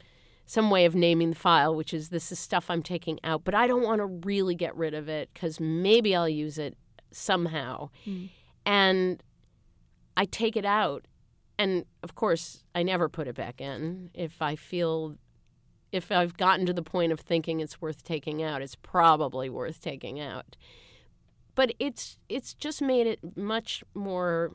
some 0.46 0.70
way 0.70 0.84
of 0.84 0.94
naming 0.94 1.30
the 1.30 1.36
file, 1.36 1.74
which 1.74 1.94
is 1.94 2.10
this 2.10 2.30
is 2.30 2.38
stuff 2.38 2.70
I'm 2.70 2.84
taking 2.84 3.20
out, 3.24 3.46
but 3.46 3.56
I 3.56 3.68
don't 3.68 3.84
want 3.84 4.00
to 4.00 4.06
really 4.06 4.54
get 4.54 4.76
rid 4.76 4.94
of 4.94 5.08
it 5.08 5.30
because 5.34 5.62
maybe 5.62 6.14
I'll 6.14 6.28
use 6.28 6.58
it 6.58 6.76
somehow. 7.12 7.90
Mm. 8.06 8.30
And 8.66 9.24
I 10.18 10.26
take 10.26 10.58
it 10.58 10.66
out. 10.66 11.06
And 11.58 11.86
of 12.04 12.16
course, 12.16 12.64
I 12.76 12.84
never 12.84 13.08
put 13.08 13.28
it 13.28 13.36
back 13.36 13.62
in. 13.62 14.10
If 14.14 14.42
I 14.42 14.56
feel, 14.58 15.16
if 15.92 16.12
I've 16.12 16.36
gotten 16.36 16.66
to 16.66 16.74
the 16.74 16.82
point 16.82 17.12
of 17.12 17.20
thinking 17.20 17.60
it's 17.60 17.80
worth 17.80 18.04
taking 18.04 18.44
out, 18.44 18.62
it's 18.62 18.76
probably 18.76 19.50
worth 19.50 19.80
taking 19.80 20.20
out. 20.20 20.58
But 21.54 21.74
it's 21.80 22.18
it's 22.28 22.54
just 22.54 22.82
made 22.82 23.08
it 23.08 23.38
much 23.38 23.84
more. 23.94 24.52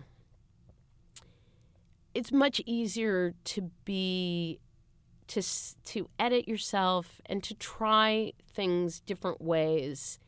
It's 2.16 2.32
much 2.32 2.62
easier 2.64 3.34
to 3.44 3.70
be 3.84 4.58
to 5.26 5.42
to 5.42 6.08
edit 6.18 6.48
yourself 6.48 7.20
and 7.26 7.42
to 7.42 7.52
try 7.52 8.32
things 8.50 9.00
different 9.00 9.42
ways 9.42 10.18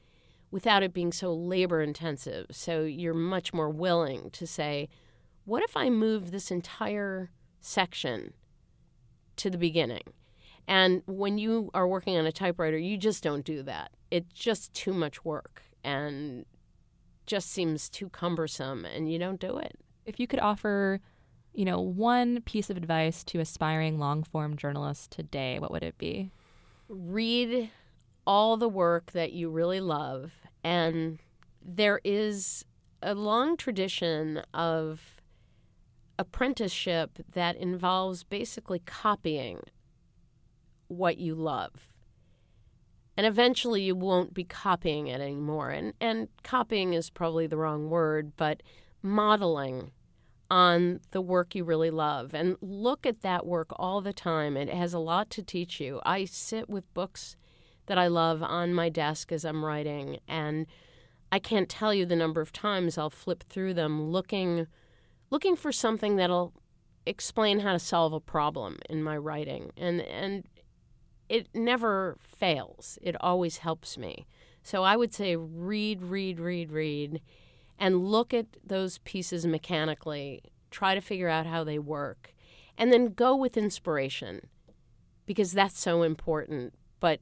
without 0.51 0.83
it 0.83 0.93
being 0.93 1.13
so 1.13 1.33
labor 1.33 1.81
intensive. 1.81 2.45
So 2.51 2.83
you're 2.83 3.15
much 3.15 3.55
more 3.55 3.71
willing 3.71 4.29
to 4.33 4.47
say, 4.47 4.91
what 5.47 5.63
if 5.63 5.79
I 5.79 5.89
move 5.89 6.31
this 6.31 6.51
entire 6.51 7.31
section 7.63 8.35
to 9.37 9.49
the 9.49 9.57
beginning? 9.57 10.13
And 10.67 11.03
when 11.07 11.39
you 11.39 11.71
are 11.73 11.89
working 11.89 12.19
on 12.19 12.27
a 12.27 12.33
typewriter, 12.33 12.77
you 12.77 12.99
just 12.99 13.23
don't 13.23 13.47
do 13.47 13.63
that. 13.63 13.93
It's 14.11 14.35
just 14.35 14.75
too 14.75 14.93
much 14.93 15.25
work 15.25 15.63
and 15.83 16.45
just 17.25 17.51
seems 17.51 17.89
too 17.89 18.11
cumbersome 18.11 18.85
and 18.85 19.11
you 19.11 19.19
don't 19.19 19.41
do 19.41 19.57
it. 19.57 19.81
If 20.05 20.21
you 20.21 20.27
could 20.27 20.41
offer, 20.41 21.01
you 21.55 21.65
know, 21.65 21.81
one 21.81 22.41
piece 22.43 22.71
of 22.71 22.77
advice 22.77 23.25
to 23.25 23.41
aspiring 23.41 23.99
long 23.99 24.23
form 24.23 24.57
journalists 24.57 25.09
today, 25.09 25.59
what 25.59 25.71
would 25.71 25.83
it 25.83 25.99
be? 25.99 26.31
Read 26.89 27.71
all 28.27 28.57
the 28.57 28.69
work 28.69 29.13
that 29.13 29.33
you 29.33 29.51
really 29.51 29.81
love. 29.81 30.33
And 30.63 31.19
there 31.65 32.01
is 32.05 32.65
a 33.03 33.15
long 33.15 33.57
tradition 33.57 34.43
of 34.53 35.23
apprenticeship 36.19 37.19
that 37.33 37.57
involves 37.57 38.25
basically 38.25 38.81
copying 38.81 39.61
what 40.89 41.19
you 41.19 41.35
love. 41.35 41.89
And 43.17 43.27
eventually 43.27 43.83
you 43.83 43.97
won't 43.97 44.35
be 44.35 44.45
copying 44.45 45.07
it 45.09 45.21
anymore. 45.21 45.71
And, 45.71 45.93
and 46.01 46.29
copying 46.43 46.95
is 46.95 47.11
probably 47.11 47.47
the 47.47 47.57
wrong 47.57 47.89
word, 47.89 48.33
but 48.37 48.63
modeling 49.03 49.91
on 50.51 51.01
the 51.11 51.21
work 51.21 51.55
you 51.55 51.65
really 51.65 51.91
love 51.91 52.35
and 52.35 52.57
look 52.61 53.05
at 53.05 53.21
that 53.23 53.47
work 53.47 53.69
all 53.77 54.01
the 54.01 54.13
time. 54.13 54.57
It 54.57 54.71
has 54.71 54.95
a 54.95 54.99
lot 54.99 55.31
to 55.31 55.43
teach 55.43 55.81
you. 55.81 56.01
I 56.07 56.25
sit 56.25 56.71
with 56.71 56.93
books 56.95 57.37
that 57.87 57.99
I 57.99 58.07
love 58.07 58.43
on 58.43 58.73
my 58.73 58.89
desk 58.89 59.33
as 59.33 59.45
I'm 59.45 59.65
writing. 59.65 60.19
And 60.27 60.67
I 61.31 61.39
can't 61.39 61.69
tell 61.69 61.93
you 61.93 62.07
the 62.07 62.17
number 62.17 62.41
of 62.41 62.53
times 62.53 62.97
I'll 62.97 63.11
flip 63.11 63.45
through 63.49 63.75
them 63.75 64.11
looking 64.11 64.67
looking 65.31 65.57
for 65.57 65.71
something 65.71 66.17
that'll 66.17 66.55
explain 67.05 67.61
how 67.61 67.73
to 67.73 67.79
solve 67.79 68.15
a 68.15 68.21
problem 68.21 68.79
in 68.89 69.03
my 69.03 69.17
writing. 69.17 69.71
And 69.77 70.01
and 70.01 70.45
it 71.29 71.49
never 71.55 72.17
fails. 72.23 72.99
It 73.03 73.17
always 73.21 73.59
helps 73.59 73.99
me. 73.99 74.27
So 74.63 74.83
I 74.83 74.97
would 74.97 75.13
say 75.13 75.37
read, 75.37 76.03
read, 76.03 76.41
read, 76.41 76.73
read 76.73 77.21
and 77.79 78.07
look 78.07 78.35
at 78.35 78.47
those 78.65 78.99
pieces 78.99 79.47
mechanically. 79.47 80.43
Try 80.71 80.95
to 80.95 81.01
figure 81.01 81.29
out 81.29 81.47
how 81.47 81.65
they 81.65 81.79
work. 81.79 82.35
And 82.77 82.93
then 82.93 83.13
go 83.13 83.35
with 83.35 83.57
inspiration 83.57 84.49
because 85.27 85.53
that's 85.53 85.79
so 85.79 86.03
important. 86.03 86.75
But 87.01 87.21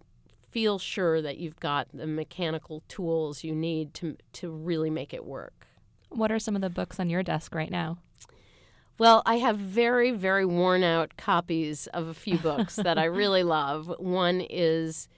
feel 0.50 0.78
sure 0.78 1.20
that 1.20 1.38
you've 1.38 1.60
got 1.60 1.88
the 1.92 2.06
mechanical 2.06 2.82
tools 2.88 3.44
you 3.44 3.54
need 3.54 3.92
to 3.94 4.16
to 4.32 4.50
really 4.50 4.90
make 4.90 5.12
it 5.12 5.24
work. 5.24 5.66
What 6.08 6.32
are 6.32 6.38
some 6.38 6.54
of 6.54 6.62
the 6.62 6.70
books 6.70 6.98
on 6.98 7.10
your 7.10 7.22
desk 7.22 7.54
right 7.54 7.70
now? 7.70 7.98
Well, 8.98 9.22
I 9.26 9.36
have 9.36 9.58
very, 9.58 10.12
very 10.12 10.46
worn 10.46 10.82
out 10.82 11.18
copies 11.18 11.86
of 11.88 12.08
a 12.08 12.14
few 12.14 12.38
books 12.38 12.76
that 12.76 12.96
I 12.96 13.04
really 13.04 13.42
love. 13.58 13.92
One 13.98 14.40
is 14.40 15.08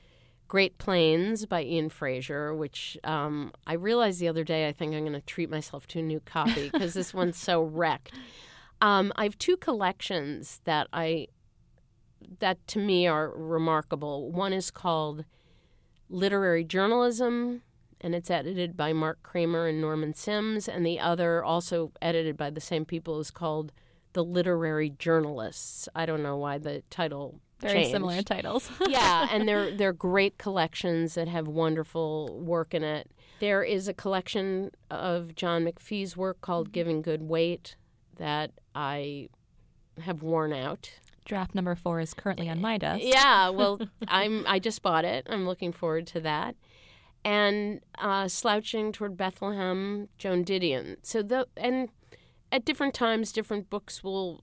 Great 0.49 0.79
Plains 0.79 1.45
by 1.45 1.63
Ian 1.63 1.91
Frazier, 1.91 2.55
which 2.55 2.97
um, 3.05 3.53
I 3.67 3.75
realized 3.75 4.19
the 4.19 4.29
other 4.29 4.45
day 4.45 4.67
I 4.67 4.73
think 4.73 4.95
I'm 4.95 5.01
going 5.01 5.13
to 5.13 5.21
treat 5.21 5.51
myself 5.51 5.87
to 5.89 5.99
a 5.99 6.03
new 6.03 6.21
copy 6.21 6.69
because 6.73 6.95
this 6.95 7.13
one's 7.13 7.37
so 7.37 7.63
wrecked. 7.63 8.13
Um, 8.81 9.13
I 9.17 9.25
have 9.25 9.39
two 9.39 9.59
collections 9.59 10.61
that 10.65 10.89
I 10.93 11.29
that 12.41 12.67
to 12.69 12.79
me 12.79 13.07
are 13.07 13.31
remarkable. 13.31 14.31
One 14.33 14.53
is 14.53 14.71
called 14.71 15.25
Literary 16.09 16.65
Journalism, 16.65 17.63
and 18.01 18.15
it's 18.15 18.31
edited 18.31 18.77
by 18.77 18.93
Mark 18.93 19.23
Kramer 19.23 19.67
and 19.67 19.81
Norman 19.81 20.15
Sims, 20.15 20.69
and 20.69 20.85
the 20.85 20.99
other, 20.99 21.45
also 21.45 21.93
edited 22.01 22.37
by 22.37 22.51
the 22.51 22.61
same 22.61 22.85
people, 22.85 23.21
is 23.21 23.31
called 23.31 23.73
The 24.15 24.25
Literary 24.25 24.91
Journalists. 24.91 25.89
I 25.95 26.07
don't 26.07 26.23
know 26.23 26.37
why 26.37 26.59
the 26.59 26.83
title 26.91 27.41
very 27.61 27.75
changed. 27.75 27.91
similar 27.91 28.23
titles. 28.23 28.71
yeah, 28.89 29.29
and 29.31 29.49
they're 29.49 29.75
they're 29.75 29.93
great 29.93 30.39
collections 30.39 31.15
that 31.15 31.29
have 31.29 31.49
wonderful 31.49 32.39
work 32.41 32.75
in 32.75 32.83
it. 32.83 33.11
There 33.41 33.63
is 33.63 33.89
a 33.89 33.95
collection 33.95 34.73
of 34.91 35.35
John 35.35 35.65
McPhee's 35.65 36.17
work 36.17 36.41
called 36.41 36.73
Giving 36.73 37.03
Good 37.03 37.23
Weight 37.23 37.77
that 38.17 38.51
I 38.75 39.29
have 40.01 40.23
worn 40.23 40.53
out 40.53 40.91
draft 41.29 41.55
number 41.55 41.77
four 41.77 42.01
is 42.01 42.15
currently 42.15 42.49
on 42.49 42.61
my 42.61 42.79
desk. 42.79 43.05
Yeah, 43.05 43.49
well, 43.51 43.81
I'm 44.09 44.45
I 44.49 44.59
just 44.59 44.83
bought 44.83 45.05
it. 45.05 45.27
I'm 45.31 45.47
looking 45.47 45.71
forward 45.71 46.09
to 46.09 46.21
that. 46.21 46.57
And 47.25 47.81
uh, 47.99 48.27
slouching 48.27 48.91
toward 48.91 49.17
Bethlehem, 49.17 50.09
Joan 50.19 50.45
Didion. 50.45 50.97
So 51.03 51.23
the 51.23 51.47
and 51.57 51.91
at 52.51 52.65
different 52.65 52.95
times, 52.95 53.31
different 53.31 53.71
books 53.71 54.03
will 54.03 54.43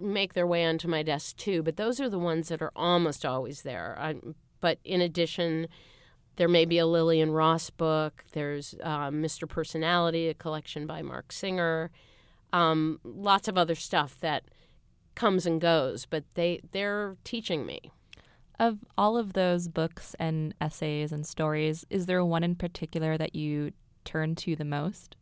make 0.00 0.34
their 0.34 0.46
way 0.46 0.64
onto 0.64 0.88
my 0.88 1.02
desk 1.02 1.36
too. 1.36 1.62
But 1.62 1.76
those 1.76 2.00
are 2.00 2.10
the 2.10 2.18
ones 2.18 2.48
that 2.48 2.62
are 2.62 2.72
almost 2.76 3.24
always 3.24 3.62
there. 3.62 3.96
I, 3.98 4.16
but 4.60 4.78
in 4.84 5.00
addition, 5.00 5.68
there 6.36 6.48
may 6.48 6.64
be 6.64 6.78
a 6.78 6.86
Lillian 6.86 7.30
Ross 7.30 7.70
book. 7.70 8.24
There's 8.32 8.74
uh, 8.82 9.10
Mr. 9.10 9.48
Personality, 9.48 10.28
a 10.28 10.34
collection 10.34 10.86
by 10.86 11.02
Mark 11.02 11.32
Singer. 11.32 11.90
Um, 12.52 13.00
lots 13.04 13.48
of 13.48 13.58
other 13.58 13.74
stuff 13.74 14.18
that 14.20 14.44
comes 15.14 15.46
and 15.46 15.60
goes, 15.60 16.06
but 16.06 16.24
they 16.34 16.60
they're 16.72 17.16
teaching 17.24 17.66
me. 17.66 17.90
Of 18.58 18.78
all 18.96 19.18
of 19.18 19.34
those 19.34 19.68
books 19.68 20.14
and 20.18 20.54
essays 20.60 21.12
and 21.12 21.26
stories, 21.26 21.84
is 21.90 22.06
there 22.06 22.24
one 22.24 22.44
in 22.44 22.54
particular 22.54 23.18
that 23.18 23.34
you 23.34 23.72
turn 24.04 24.34
to 24.36 24.56
the 24.56 24.64
most? 24.64 25.16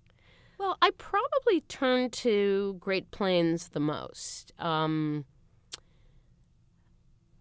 Well, 0.59 0.77
I 0.81 0.90
probably 0.97 1.61
turn 1.62 2.11
to 2.11 2.77
Great 2.81 3.11
Plains 3.11 3.69
the 3.69 3.81
most. 3.81 4.53
Um, 4.59 5.25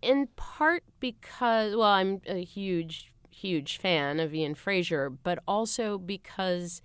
in 0.02 0.28
part 0.36 0.84
because, 1.00 1.76
well, 1.76 1.90
I'm 1.90 2.22
a 2.28 2.44
huge, 2.44 3.14
huge 3.30 3.78
fan 3.78 4.20
of 4.20 4.34
Ian 4.34 4.56
Frazier, 4.56 5.10
but 5.10 5.40
also 5.48 5.98
because 5.98 6.82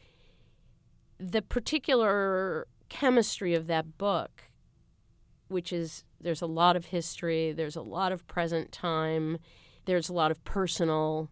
the 1.18 1.42
particular 1.42 2.66
chemistry 2.88 3.54
of 3.54 3.66
that 3.66 3.98
book 3.98 4.48
which 5.48 5.72
is 5.72 6.04
there's 6.20 6.42
a 6.42 6.46
lot 6.46 6.76
of 6.76 6.86
history, 6.86 7.52
there's 7.52 7.76
a 7.76 7.82
lot 7.82 8.12
of 8.12 8.26
present 8.26 8.70
time, 8.70 9.38
there's 9.86 10.08
a 10.08 10.12
lot 10.12 10.30
of 10.30 10.42
personal 10.44 11.30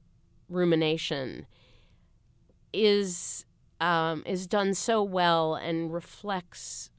rumination, 0.49 1.47
is 2.73 3.45
um, 3.81 4.23
is 4.27 4.47
done 4.47 4.75
so 4.75 5.03
well 5.03 5.55
and 5.55 5.93
reflects 5.93 6.91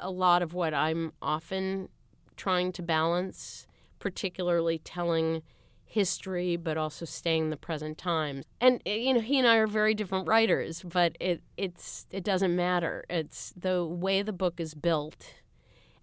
a 0.00 0.10
lot 0.10 0.42
of 0.42 0.54
what 0.54 0.74
I'm 0.74 1.12
often 1.22 1.88
trying 2.36 2.72
to 2.72 2.82
balance, 2.82 3.66
particularly 3.98 4.78
telling 4.78 5.42
history 5.84 6.56
but 6.56 6.76
also 6.76 7.04
staying 7.04 7.44
in 7.44 7.50
the 7.50 7.56
present 7.56 7.96
time. 7.96 8.42
And 8.60 8.82
you 8.84 9.14
know, 9.14 9.20
he 9.20 9.38
and 9.38 9.48
I 9.48 9.56
are 9.56 9.66
very 9.66 9.94
different 9.94 10.26
writers, 10.26 10.82
but 10.82 11.16
it 11.20 11.42
it's 11.56 12.06
it 12.10 12.24
doesn't 12.24 12.54
matter. 12.54 13.04
It's 13.08 13.54
the 13.56 13.84
way 13.84 14.22
the 14.22 14.32
book 14.32 14.60
is 14.60 14.74
built 14.74 15.34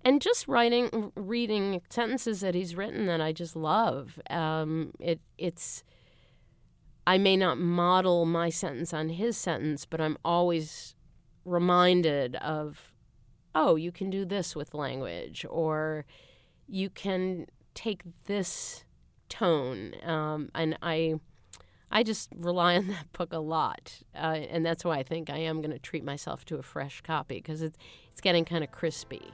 and 0.05 0.21
just 0.21 0.47
writing, 0.47 1.11
reading 1.15 1.81
sentences 1.89 2.41
that 2.41 2.55
he's 2.55 2.75
written 2.75 3.05
that 3.05 3.21
I 3.21 3.31
just 3.31 3.55
love. 3.55 4.19
Um, 4.29 4.91
it 4.99 5.19
it's 5.37 5.83
I 7.05 7.17
may 7.17 7.35
not 7.35 7.57
model 7.57 8.25
my 8.25 8.49
sentence 8.49 8.93
on 8.93 9.09
his 9.09 9.37
sentence, 9.37 9.85
but 9.85 9.99
I'm 9.99 10.17
always 10.23 10.95
reminded 11.45 12.35
of, 12.37 12.93
oh, 13.53 13.75
you 13.75 13.91
can 13.91 14.09
do 14.09 14.25
this 14.25 14.55
with 14.55 14.73
language, 14.73 15.45
or 15.49 16.05
you 16.67 16.89
can 16.89 17.47
take 17.73 18.03
this 18.25 18.85
tone. 19.27 19.93
Um, 20.03 20.49
and 20.55 20.77
I, 20.81 21.15
I 21.91 22.03
just 22.03 22.29
rely 22.35 22.77
on 22.77 22.87
that 22.87 23.11
book 23.11 23.33
a 23.33 23.39
lot, 23.39 24.01
uh, 24.15 24.39
and 24.49 24.65
that's 24.65 24.85
why 24.85 24.97
I 24.97 25.03
think 25.03 25.29
I 25.29 25.39
am 25.39 25.61
going 25.61 25.71
to 25.71 25.79
treat 25.79 26.05
myself 26.05 26.45
to 26.45 26.57
a 26.57 26.63
fresh 26.63 27.01
copy 27.01 27.35
because 27.35 27.61
it's 27.61 27.77
it's 28.11 28.21
getting 28.21 28.45
kind 28.45 28.63
of 28.63 28.71
crispy. 28.71 29.33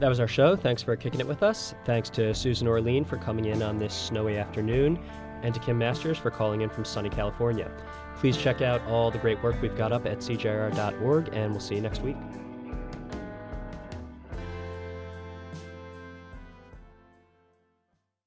That 0.00 0.08
was 0.08 0.18
our 0.18 0.26
show. 0.26 0.56
Thanks 0.56 0.82
for 0.82 0.96
kicking 0.96 1.20
it 1.20 1.28
with 1.28 1.42
us. 1.42 1.74
Thanks 1.84 2.08
to 2.10 2.34
Susan 2.34 2.66
Orlean 2.66 3.04
for 3.04 3.18
coming 3.18 3.44
in 3.44 3.62
on 3.62 3.78
this 3.78 3.92
snowy 3.92 4.38
afternoon, 4.38 4.98
and 5.42 5.52
to 5.52 5.60
Kim 5.60 5.76
Masters 5.76 6.16
for 6.16 6.30
calling 6.30 6.62
in 6.62 6.70
from 6.70 6.86
sunny 6.86 7.10
California. 7.10 7.70
Please 8.16 8.38
check 8.38 8.62
out 8.62 8.80
all 8.88 9.10
the 9.10 9.18
great 9.18 9.42
work 9.42 9.60
we've 9.60 9.76
got 9.76 9.92
up 9.92 10.06
at 10.06 10.18
cjr.org, 10.18 11.28
and 11.34 11.50
we'll 11.50 11.60
see 11.60 11.74
you 11.74 11.82
next 11.82 12.00
week. 12.00 12.16